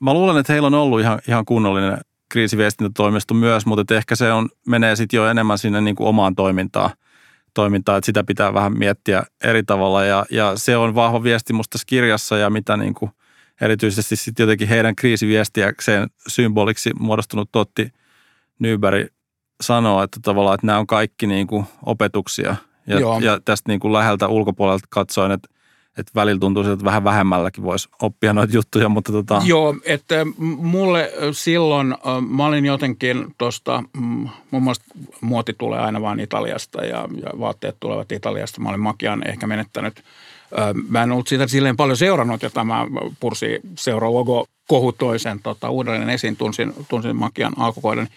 Mä 0.00 0.14
luulen, 0.14 0.36
että 0.36 0.52
heillä 0.52 0.66
on 0.66 0.74
ollut 0.74 1.00
ihan, 1.00 1.20
ihan 1.28 1.44
kunnollinen 1.44 1.98
kriisiviestintätoimisto 2.28 3.34
myös, 3.34 3.66
mutta 3.66 3.94
ehkä 3.94 4.16
se 4.16 4.32
on, 4.32 4.48
menee 4.66 4.96
sitten 4.96 5.16
jo 5.16 5.28
enemmän 5.28 5.58
sinne 5.58 5.80
niin 5.80 5.96
kuin 5.96 6.08
omaan 6.08 6.34
toimintaan, 6.34 6.90
toimintaan, 7.54 7.98
että 7.98 8.06
sitä 8.06 8.24
pitää 8.24 8.54
vähän 8.54 8.78
miettiä 8.78 9.22
eri 9.44 9.62
tavalla. 9.62 10.04
Ja, 10.04 10.26
ja 10.30 10.52
se 10.56 10.76
on 10.76 10.94
vahva 10.94 11.22
viesti 11.22 11.52
musta 11.52 11.72
tässä 11.72 11.86
kirjassa 11.86 12.38
ja 12.38 12.50
mitä 12.50 12.76
niin 12.76 12.94
kuin 12.94 13.10
erityisesti 13.60 14.16
sitten 14.16 14.44
jotenkin 14.44 14.68
heidän 14.68 14.96
kriisiviestiäkseen 14.96 16.10
symboliksi 16.28 16.90
muodostunut 16.98 17.52
Totti 17.52 17.92
Nyberg 18.58 19.06
sanoo, 19.60 20.02
että 20.02 20.20
tavallaan, 20.22 20.54
että 20.54 20.66
nämä 20.66 20.78
on 20.78 20.86
kaikki 20.86 21.26
niin 21.26 21.46
kuin 21.46 21.66
opetuksia. 21.86 22.56
Ja, 22.86 22.98
ja 23.20 23.40
tästä 23.44 23.72
niin 23.72 23.80
kuin 23.80 23.92
läheltä 23.92 24.28
ulkopuolelta 24.28 24.86
katsoen, 24.90 25.30
että 25.30 25.48
että 25.98 26.12
välillä 26.14 26.40
tuntuu 26.40 26.62
että 26.62 26.84
vähän 26.84 27.04
vähemmälläkin 27.04 27.64
voisi 27.64 27.88
oppia 28.02 28.32
noita 28.32 28.54
juttuja, 28.54 28.88
mutta 28.88 29.12
tota... 29.12 29.42
Joo, 29.44 29.74
että 29.84 30.26
mulle 30.58 31.12
silloin, 31.32 31.94
mä 32.28 32.46
olin 32.46 32.66
jotenkin 32.66 33.26
tuosta, 33.38 33.82
muun 34.50 34.62
muassa 34.62 34.84
muoti 35.20 35.54
tulee 35.58 35.78
aina 35.78 36.02
vaan 36.02 36.20
Italiasta 36.20 36.84
ja, 36.84 37.08
ja 37.22 37.40
vaatteet 37.40 37.76
tulevat 37.80 38.12
Italiasta. 38.12 38.60
Mä 38.60 38.68
olin 38.68 38.80
Makian 38.80 39.28
ehkä 39.28 39.46
menettänyt 39.46 40.02
Mä 40.88 41.02
en 41.02 41.12
ollut 41.12 41.28
siitä 41.28 41.46
silleen 41.46 41.76
paljon 41.76 41.96
seurannut 41.96 42.42
ja 42.42 42.50
tämä 42.50 42.86
Pursi 43.20 43.60
seura 43.78 44.12
logo 44.12 44.46
kohu 44.68 44.92
toisen 44.92 45.40
tota, 45.42 45.70
uudelleen 45.70 46.10
esiin, 46.10 46.36
tunsin, 46.36 46.72
tunsin 46.88 47.16
Makian 47.16 47.52
alkukoiden. 47.56 48.08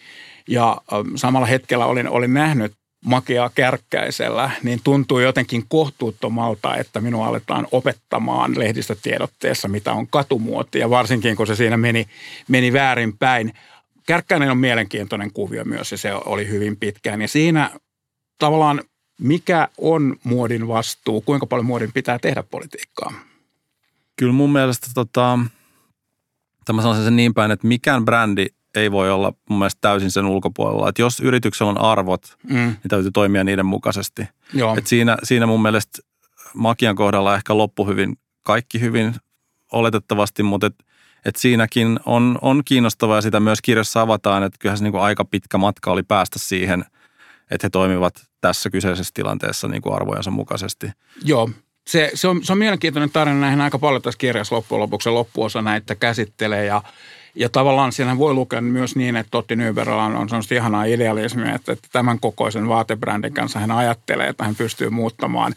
Ja 0.47 0.81
samalla 1.15 1.47
hetkellä 1.47 1.85
olin, 1.85 2.09
olin 2.09 2.33
nähnyt 2.33 2.73
makeaa 3.05 3.49
kärkkäisellä, 3.49 4.51
niin 4.63 4.79
tuntuu 4.83 5.19
jotenkin 5.19 5.65
kohtuuttomalta, 5.67 6.75
että 6.75 7.01
minua 7.01 7.27
aletaan 7.27 7.67
opettamaan 7.71 8.59
lehdistötiedotteessa, 8.59 9.67
mitä 9.67 9.93
on 9.93 10.07
katumuotti, 10.07 10.79
ja 10.79 10.89
varsinkin 10.89 11.35
kun 11.35 11.47
se 11.47 11.55
siinä 11.55 11.77
meni, 11.77 12.07
meni 12.47 12.73
väärinpäin. 12.73 13.53
Kärkkäinen 14.05 14.51
on 14.51 14.57
mielenkiintoinen 14.57 15.33
kuvio 15.33 15.65
myös, 15.65 15.91
ja 15.91 15.97
se 15.97 16.13
oli 16.13 16.47
hyvin 16.47 16.77
pitkään. 16.77 17.21
Ja 17.21 17.27
siinä 17.27 17.71
tavallaan, 18.37 18.81
mikä 19.19 19.67
on 19.77 20.15
muodin 20.23 20.67
vastuu, 20.67 21.21
kuinka 21.21 21.45
paljon 21.45 21.65
muodin 21.65 21.93
pitää 21.93 22.19
tehdä 22.19 22.43
politiikkaa? 22.43 23.13
Kyllä 24.15 24.33
mun 24.33 24.51
mielestä 24.51 24.87
tota, 24.93 25.39
tämä 26.65 26.81
sanoisin 26.81 27.05
sen 27.05 27.15
niin 27.15 27.33
päin, 27.33 27.51
että 27.51 27.67
mikään 27.67 28.05
brändi 28.05 28.45
ei 28.75 28.91
voi 28.91 29.11
olla 29.11 29.33
mun 29.49 29.59
mielestä 29.59 29.77
täysin 29.81 30.11
sen 30.11 30.25
ulkopuolella. 30.25 30.89
Että 30.89 31.01
jos 31.01 31.19
yrityksellä 31.19 31.69
on 31.69 31.81
arvot, 31.81 32.37
mm. 32.43 32.55
niin 32.55 32.89
täytyy 32.89 33.11
toimia 33.11 33.43
niiden 33.43 33.65
mukaisesti. 33.65 34.27
Joo. 34.53 34.77
Et 34.77 34.87
siinä, 34.87 35.17
siinä 35.23 35.45
mun 35.45 35.61
mielestä 35.61 36.01
Makian 36.53 36.95
kohdalla 36.95 37.35
ehkä 37.35 37.57
loppu 37.57 37.87
hyvin, 37.87 38.17
kaikki 38.43 38.79
hyvin 38.79 39.15
oletettavasti, 39.71 40.43
mutta 40.43 40.67
et, 40.67 40.75
et 41.25 41.35
siinäkin 41.35 41.99
on, 42.05 42.37
on 42.41 42.61
kiinnostavaa 42.65 43.17
ja 43.17 43.21
sitä 43.21 43.39
myös 43.39 43.61
kirjassa 43.61 44.01
avataan, 44.01 44.43
että 44.43 44.59
kyllähän 44.59 44.77
se 44.77 44.83
niin 44.83 44.91
kuin 44.91 45.03
aika 45.03 45.25
pitkä 45.25 45.57
matka 45.57 45.91
oli 45.91 46.03
päästä 46.03 46.39
siihen, 46.39 46.85
että 47.51 47.65
he 47.65 47.69
toimivat 47.69 48.13
tässä 48.41 48.69
kyseisessä 48.69 49.11
tilanteessa 49.13 49.67
niin 49.67 49.81
kuin 49.81 49.95
arvojensa 49.95 50.31
mukaisesti. 50.31 50.91
Joo, 51.23 51.49
se, 51.87 52.11
se, 52.13 52.27
on, 52.27 52.45
se 52.45 52.51
on 52.51 52.57
mielenkiintoinen 52.57 53.09
tarina. 53.09 53.39
Näihin 53.39 53.61
aika 53.61 53.79
paljon 53.79 54.01
tässä 54.01 54.17
kirjassa 54.17 54.55
loppujen 54.55 54.81
lopuksi 54.81 55.09
loppuosa 55.09 55.61
näitä 55.61 55.95
käsittelee 55.95 56.65
ja– 56.65 56.81
Ja 57.35 57.49
tavallaan 57.49 57.91
siinä 57.91 58.17
voi 58.17 58.33
lukea 58.33 58.61
myös 58.61 58.95
niin, 58.95 59.15
että 59.15 59.31
Totti 59.31 59.55
Nyberillä 59.55 60.03
on, 60.03 60.15
on 60.15 60.29
sellaista 60.29 60.55
ihanaa 60.55 60.83
idealismia, 60.83 61.55
että, 61.55 61.71
että 61.71 61.87
tämän 61.91 62.19
kokoisen 62.19 62.67
vaatebrändin 62.67 63.33
kanssa 63.33 63.59
hän 63.59 63.71
ajattelee, 63.71 64.27
että 64.27 64.43
hän 64.43 64.55
pystyy 64.55 64.89
muuttamaan 64.89 65.55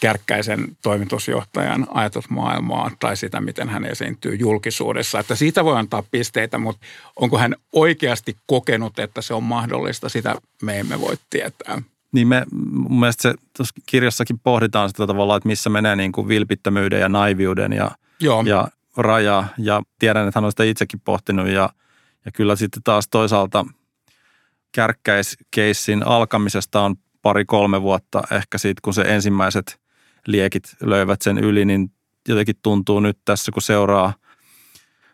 kärkkäisen 0.00 0.76
toimitusjohtajan 0.82 1.86
ajatusmaailmaa 1.90 2.90
tai 2.98 3.16
sitä, 3.16 3.40
miten 3.40 3.68
hän 3.68 3.84
esiintyy 3.84 4.34
julkisuudessa. 4.34 5.18
Että 5.18 5.34
siitä 5.34 5.64
voi 5.64 5.76
antaa 5.76 6.02
pisteitä, 6.10 6.58
mutta 6.58 6.86
onko 7.16 7.38
hän 7.38 7.56
oikeasti 7.72 8.36
kokenut, 8.46 8.98
että 8.98 9.22
se 9.22 9.34
on 9.34 9.42
mahdollista, 9.42 10.08
sitä 10.08 10.36
me 10.62 10.78
emme 10.78 11.00
voi 11.00 11.16
tietää. 11.30 11.82
Niin 12.12 12.28
me, 12.28 12.42
mun 12.72 13.00
mielestä 13.00 13.22
se 13.22 13.34
tuossa 13.56 13.74
kirjassakin 13.86 14.38
pohditaan 14.38 14.88
sitä 14.88 15.06
tavalla, 15.06 15.36
että 15.36 15.48
missä 15.48 15.70
menee 15.70 15.96
niin 15.96 16.12
kuin 16.12 16.28
vilpittömyyden 16.28 17.00
ja 17.00 17.08
naiviuden 17.08 17.72
ja, 17.72 17.90
Joo. 18.20 18.42
ja 18.46 18.68
raja. 18.96 19.44
Ja 19.58 19.82
tiedän, 19.98 20.28
että 20.28 20.38
hän 20.38 20.44
on 20.44 20.52
sitä 20.52 20.64
itsekin 20.64 21.00
pohtinut 21.00 21.48
ja, 21.48 21.70
ja 22.24 22.32
kyllä 22.32 22.56
sitten 22.56 22.82
taas 22.82 23.08
toisaalta 23.08 23.66
kärkkäiskeissin 24.72 26.06
alkamisesta 26.06 26.80
on 26.80 26.96
pari-kolme 27.22 27.82
vuotta 27.82 28.22
ehkä 28.30 28.58
siitä, 28.58 28.80
kun 28.84 28.94
se 28.94 29.02
ensimmäiset 29.02 29.80
liekit 30.26 30.64
löivät 30.82 31.22
sen 31.22 31.38
yli, 31.38 31.64
niin 31.64 31.92
jotenkin 32.28 32.54
tuntuu 32.62 33.00
nyt 33.00 33.18
tässä, 33.24 33.52
kun 33.52 33.62
seuraa, 33.62 34.14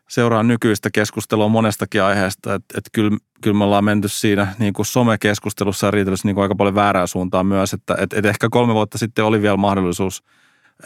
seuraa 0.08 0.42
nykyistä 0.42 0.90
keskustelua 0.92 1.48
monestakin 1.48 2.02
aiheesta, 2.02 2.54
että, 2.54 2.78
että 2.78 2.90
kyllä, 2.92 3.16
kyllä 3.42 3.58
me 3.58 3.64
ollaan 3.64 3.84
menty 3.84 4.08
siinä 4.08 4.54
niin 4.58 4.72
kuin 4.72 4.86
somekeskustelussa 4.86 5.86
ja 5.86 5.90
riitelyssä 5.90 6.28
niin 6.28 6.34
kuin 6.34 6.42
aika 6.42 6.54
paljon 6.54 6.74
väärää 6.74 7.06
suuntaan 7.06 7.46
myös, 7.46 7.72
että, 7.72 7.94
että, 7.98 8.16
että 8.16 8.28
ehkä 8.28 8.48
kolme 8.50 8.74
vuotta 8.74 8.98
sitten 8.98 9.24
oli 9.24 9.42
vielä 9.42 9.56
mahdollisuus 9.56 10.22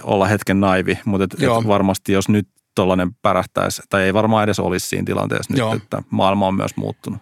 olla 0.02 0.26
hetken 0.26 0.60
naivi, 0.60 0.98
mutta 1.04 1.24
että, 1.24 1.36
että 1.40 1.68
varmasti 1.68 2.12
jos 2.12 2.28
nyt 2.28 2.48
tuollainen 2.76 3.14
pärähtäisi, 3.22 3.82
tai 3.88 4.02
ei 4.02 4.14
varmaan 4.14 4.44
edes 4.44 4.60
olisi 4.60 4.88
siinä 4.88 5.04
tilanteessa 5.04 5.52
nyt, 5.52 5.58
Joo. 5.58 5.74
että 5.74 6.02
maailma 6.10 6.46
on 6.46 6.54
myös 6.54 6.76
muuttunut. 6.76 7.20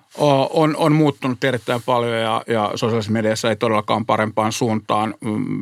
On, 0.51 0.77
on 0.77 0.93
muuttunut 0.93 1.45
erittäin 1.45 1.83
paljon 1.87 2.13
ja, 2.13 2.43
ja 2.47 2.71
sosiaalisessa 2.75 3.13
mediassa 3.13 3.49
ei 3.49 3.57
todellakaan 3.57 4.07
parempaan 4.07 4.53
suuntaan. 4.53 5.15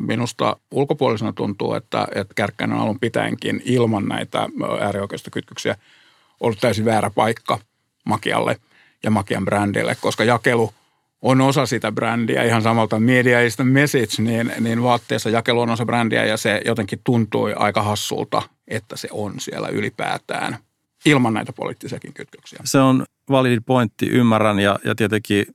Minusta 0.05 0.57
ulkopuolisena 0.71 1.33
tuntuu, 1.33 1.73
että, 1.73 2.07
että 2.15 2.33
Kärkkäinen 2.33 2.77
on 2.77 2.83
alun 2.83 2.99
pitäenkin 2.99 3.61
ilman 3.65 4.05
näitä 4.05 4.49
äärioikeistokytkyksiä 4.81 5.75
ollut 6.39 6.59
täysin 6.59 6.85
väärä 6.85 7.09
paikka 7.09 7.59
Makialle 8.05 8.57
ja 9.03 9.11
Makian 9.11 9.45
brändille, 9.45 9.95
koska 10.01 10.23
jakelu– 10.23 10.73
on 11.23 11.41
osa 11.41 11.65
sitä 11.65 11.91
brändiä, 11.91 12.43
ihan 12.43 12.61
samalta 12.61 12.99
media 12.99 13.41
is 13.41 13.55
the 13.55 13.63
message, 13.63 14.21
niin, 14.21 14.53
niin 14.59 14.83
vaatteessa 14.83 15.29
jakelu 15.29 15.61
on 15.61 15.69
osa 15.69 15.85
brändiä 15.85 16.25
ja 16.25 16.37
se 16.37 16.61
jotenkin 16.65 16.99
tuntui 17.03 17.53
aika 17.53 17.83
hassulta, 17.83 18.41
että 18.67 18.97
se 18.97 19.07
on 19.11 19.39
siellä 19.39 19.67
ylipäätään 19.67 20.57
ilman 21.05 21.33
näitä 21.33 21.53
poliittisiakin 21.53 22.13
kytköksiä. 22.13 22.59
Se 22.63 22.79
on 22.79 23.05
validi 23.29 23.59
pointti, 23.65 24.09
ymmärrän 24.09 24.59
ja, 24.59 24.79
ja 24.85 24.95
tietenkin 24.95 25.45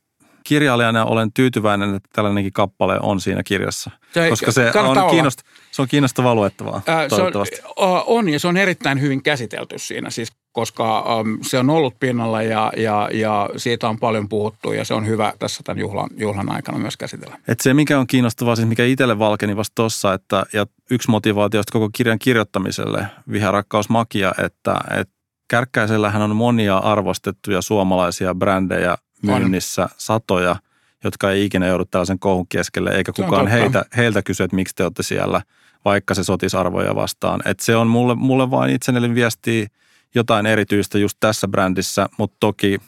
kirjailijana 0.48 1.04
olen 1.04 1.32
tyytyväinen, 1.32 1.94
että 1.94 2.08
tällainenkin 2.12 2.52
kappale 2.52 2.98
on 3.02 3.20
siinä 3.20 3.42
kirjassa. 3.42 3.90
Se, 4.12 4.30
koska 4.30 4.52
se 4.52 4.72
on, 4.74 5.10
kiinnost, 5.10 5.40
se 5.70 5.82
on 5.82 5.88
kiinnostavaa 5.88 6.34
luettavaa, 6.34 6.82
Ää, 6.86 7.08
toivottavasti. 7.08 7.56
Se 7.56 7.62
on, 7.76 8.02
on 8.06 8.28
ja 8.28 8.40
se 8.40 8.48
on 8.48 8.56
erittäin 8.56 9.00
hyvin 9.00 9.22
käsitelty 9.22 9.78
siinä. 9.78 10.10
Siis 10.10 10.32
koska 10.52 11.16
um, 11.20 11.38
se 11.42 11.58
on 11.58 11.70
ollut 11.70 11.94
pinnalla 12.00 12.42
ja, 12.42 12.72
ja, 12.76 13.08
ja 13.12 13.50
siitä 13.56 13.88
on 13.88 13.98
paljon 13.98 14.28
puhuttu 14.28 14.72
ja 14.72 14.84
se 14.84 14.94
on 14.94 15.06
hyvä 15.06 15.32
tässä 15.38 15.62
tämän 15.64 15.80
juhlan, 15.80 16.10
juhlan 16.16 16.52
aikana 16.52 16.78
myös 16.78 16.96
käsitellä. 16.96 17.38
Et 17.48 17.60
se, 17.60 17.74
mikä 17.74 17.98
on 17.98 18.06
kiinnostavaa, 18.06 18.56
siis 18.56 18.68
mikä 18.68 18.84
itselle 18.84 19.18
valkeni 19.18 19.56
vasta 19.56 19.74
tuossa, 19.74 20.14
että 20.14 20.46
ja 20.52 20.66
yksi 20.90 21.10
motivaatio 21.10 21.62
koko 21.72 21.90
kirjan 21.92 22.18
kirjoittamiselle, 22.18 23.06
Viharakkaus 23.32 23.88
Makia, 23.88 24.32
että, 24.44 24.76
että 25.00 25.18
Kärkkäisellähän 25.50 26.22
on 26.22 26.36
monia 26.36 26.76
arvostettuja 26.76 27.62
suomalaisia 27.62 28.34
brändejä 28.34 28.96
myynnissä, 29.22 29.82
on. 29.82 29.88
satoja, 29.96 30.56
jotka 31.04 31.30
ei 31.30 31.44
ikinä 31.44 31.66
joudu 31.66 31.84
tällaisen 31.84 32.18
kohun 32.18 32.46
keskelle, 32.48 32.90
eikä 32.90 33.12
kukaan 33.12 33.46
heitä, 33.46 33.84
heiltä 33.96 34.22
kysy, 34.22 34.42
että 34.42 34.56
miksi 34.56 34.74
te 34.74 34.84
olette 34.84 35.02
siellä, 35.02 35.42
vaikka 35.84 36.14
se 36.14 36.24
sotisarvoja 36.24 36.94
vastaan. 36.94 37.40
Et 37.44 37.60
se 37.60 37.76
on 37.76 37.86
mulle, 37.86 38.14
mulle 38.14 38.50
vain 38.50 38.70
itselleni 38.70 39.14
viestiä 39.14 39.66
jotain 40.14 40.46
erityistä 40.46 40.98
just 40.98 41.16
tässä 41.20 41.48
brändissä, 41.48 42.08
mutta 42.18 42.36
toki 42.40 42.80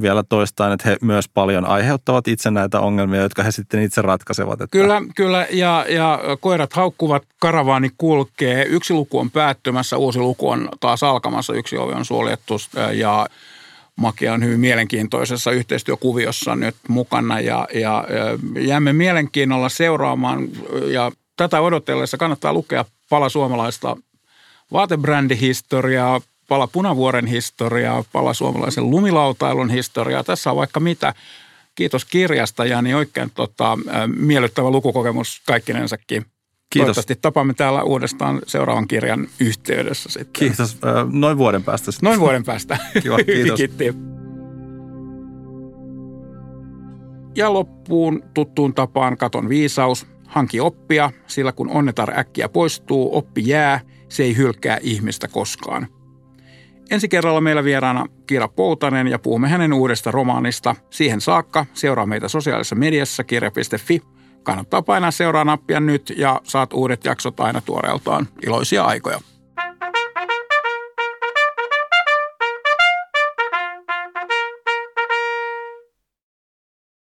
vielä 0.00 0.22
toistaan, 0.22 0.72
että 0.72 0.88
he 0.88 0.96
myös 1.00 1.28
paljon 1.28 1.64
aiheuttavat 1.64 2.28
itse 2.28 2.50
näitä 2.50 2.80
ongelmia, 2.80 3.20
jotka 3.20 3.42
he 3.42 3.50
sitten 3.50 3.82
itse 3.82 4.02
ratkaisevat. 4.02 4.60
Että... 4.60 4.78
Kyllä, 4.78 5.02
kyllä 5.16 5.46
ja, 5.50 5.84
ja 5.88 6.20
koirat 6.40 6.72
haukkuvat, 6.72 7.22
karavaani 7.40 7.90
kulkee, 7.98 8.64
yksi 8.68 8.94
luku 8.94 9.18
on 9.18 9.30
päättymässä, 9.30 9.96
uusi 9.96 10.18
luku 10.18 10.48
on 10.50 10.68
taas 10.80 11.02
alkamassa, 11.02 11.54
yksi 11.54 11.78
ovi 11.78 11.92
on 11.92 12.04
suljettu 12.04 12.56
ja 12.92 13.26
Makia 13.96 14.32
on 14.32 14.44
hyvin 14.44 14.60
mielenkiintoisessa 14.60 15.50
yhteistyökuviossa 15.50 16.56
nyt 16.56 16.76
mukana 16.88 17.40
ja, 17.40 17.68
ja, 17.74 17.80
ja 18.08 18.38
jäämme 18.62 18.92
mielenkiinnolla 18.92 19.68
seuraamaan 19.68 20.48
ja 20.86 21.12
tätä 21.36 21.60
odotellessa 21.60 22.16
kannattaa 22.16 22.52
lukea 22.52 22.84
pala 23.10 23.28
suomalaista 23.28 23.96
vaatebrändihistoriaa, 24.72 26.20
pala 26.48 26.66
Punavuoren 26.66 27.26
historiaa, 27.26 28.04
pala 28.12 28.34
suomalaisen 28.34 28.90
lumilautailun 28.90 29.70
historiaa. 29.70 30.24
Tässä 30.24 30.50
on 30.50 30.56
vaikka 30.56 30.80
mitä. 30.80 31.14
Kiitos 31.74 32.04
kirjasta 32.04 32.64
ja 32.64 32.82
niin 32.82 32.96
oikein 32.96 33.30
tota, 33.34 33.78
miellyttävä 34.16 34.70
lukukokemus 34.70 35.42
kaikkinensakin. 35.46 36.26
Kiitos. 36.70 36.86
Toivottavasti 36.86 37.16
tapaamme 37.22 37.54
täällä 37.54 37.82
uudestaan 37.82 38.40
seuraavan 38.46 38.88
kirjan 38.88 39.28
yhteydessä 39.40 40.08
sitten. 40.08 40.32
Kiitos. 40.32 40.78
Noin 41.12 41.38
vuoden 41.38 41.64
päästä 41.64 41.92
sitten. 41.92 42.06
Noin 42.06 42.20
vuoden 42.20 42.44
päästä. 42.44 42.78
Kiva, 43.02 43.16
kiitos. 43.16 43.56
Kiitti. 43.56 43.94
Ja 47.36 47.52
loppuun 47.52 48.22
tuttuun 48.34 48.74
tapaan 48.74 49.16
katon 49.16 49.48
viisaus. 49.48 50.06
Hanki 50.26 50.60
oppia, 50.60 51.10
sillä 51.26 51.52
kun 51.52 51.70
onnetar 51.70 52.18
äkkiä 52.18 52.48
poistuu, 52.48 53.16
oppi 53.16 53.42
jää, 53.46 53.80
se 54.08 54.22
ei 54.22 54.36
hylkää 54.36 54.78
ihmistä 54.82 55.28
koskaan. 55.28 55.86
Ensi 56.90 57.08
kerralla 57.08 57.40
meillä 57.40 57.64
vieraana 57.64 58.06
Kira 58.26 58.48
Poutanen 58.48 59.06
ja 59.06 59.18
puhumme 59.18 59.48
hänen 59.48 59.72
uudesta 59.72 60.10
romaanista. 60.10 60.76
Siihen 60.90 61.20
saakka 61.20 61.66
seuraa 61.74 62.06
meitä 62.06 62.28
sosiaalisessa 62.28 62.74
mediassa 62.74 63.24
kirja.fi. 63.24 64.02
Kannattaa 64.46 64.82
painaa 64.82 65.10
seuraa 65.10 65.44
nappia 65.44 65.80
nyt 65.80 66.12
ja 66.16 66.40
saat 66.44 66.72
uudet 66.72 67.04
jaksot 67.04 67.40
aina 67.40 67.60
tuoreeltaan. 67.60 68.28
Iloisia 68.46 68.84
aikoja. 68.84 69.20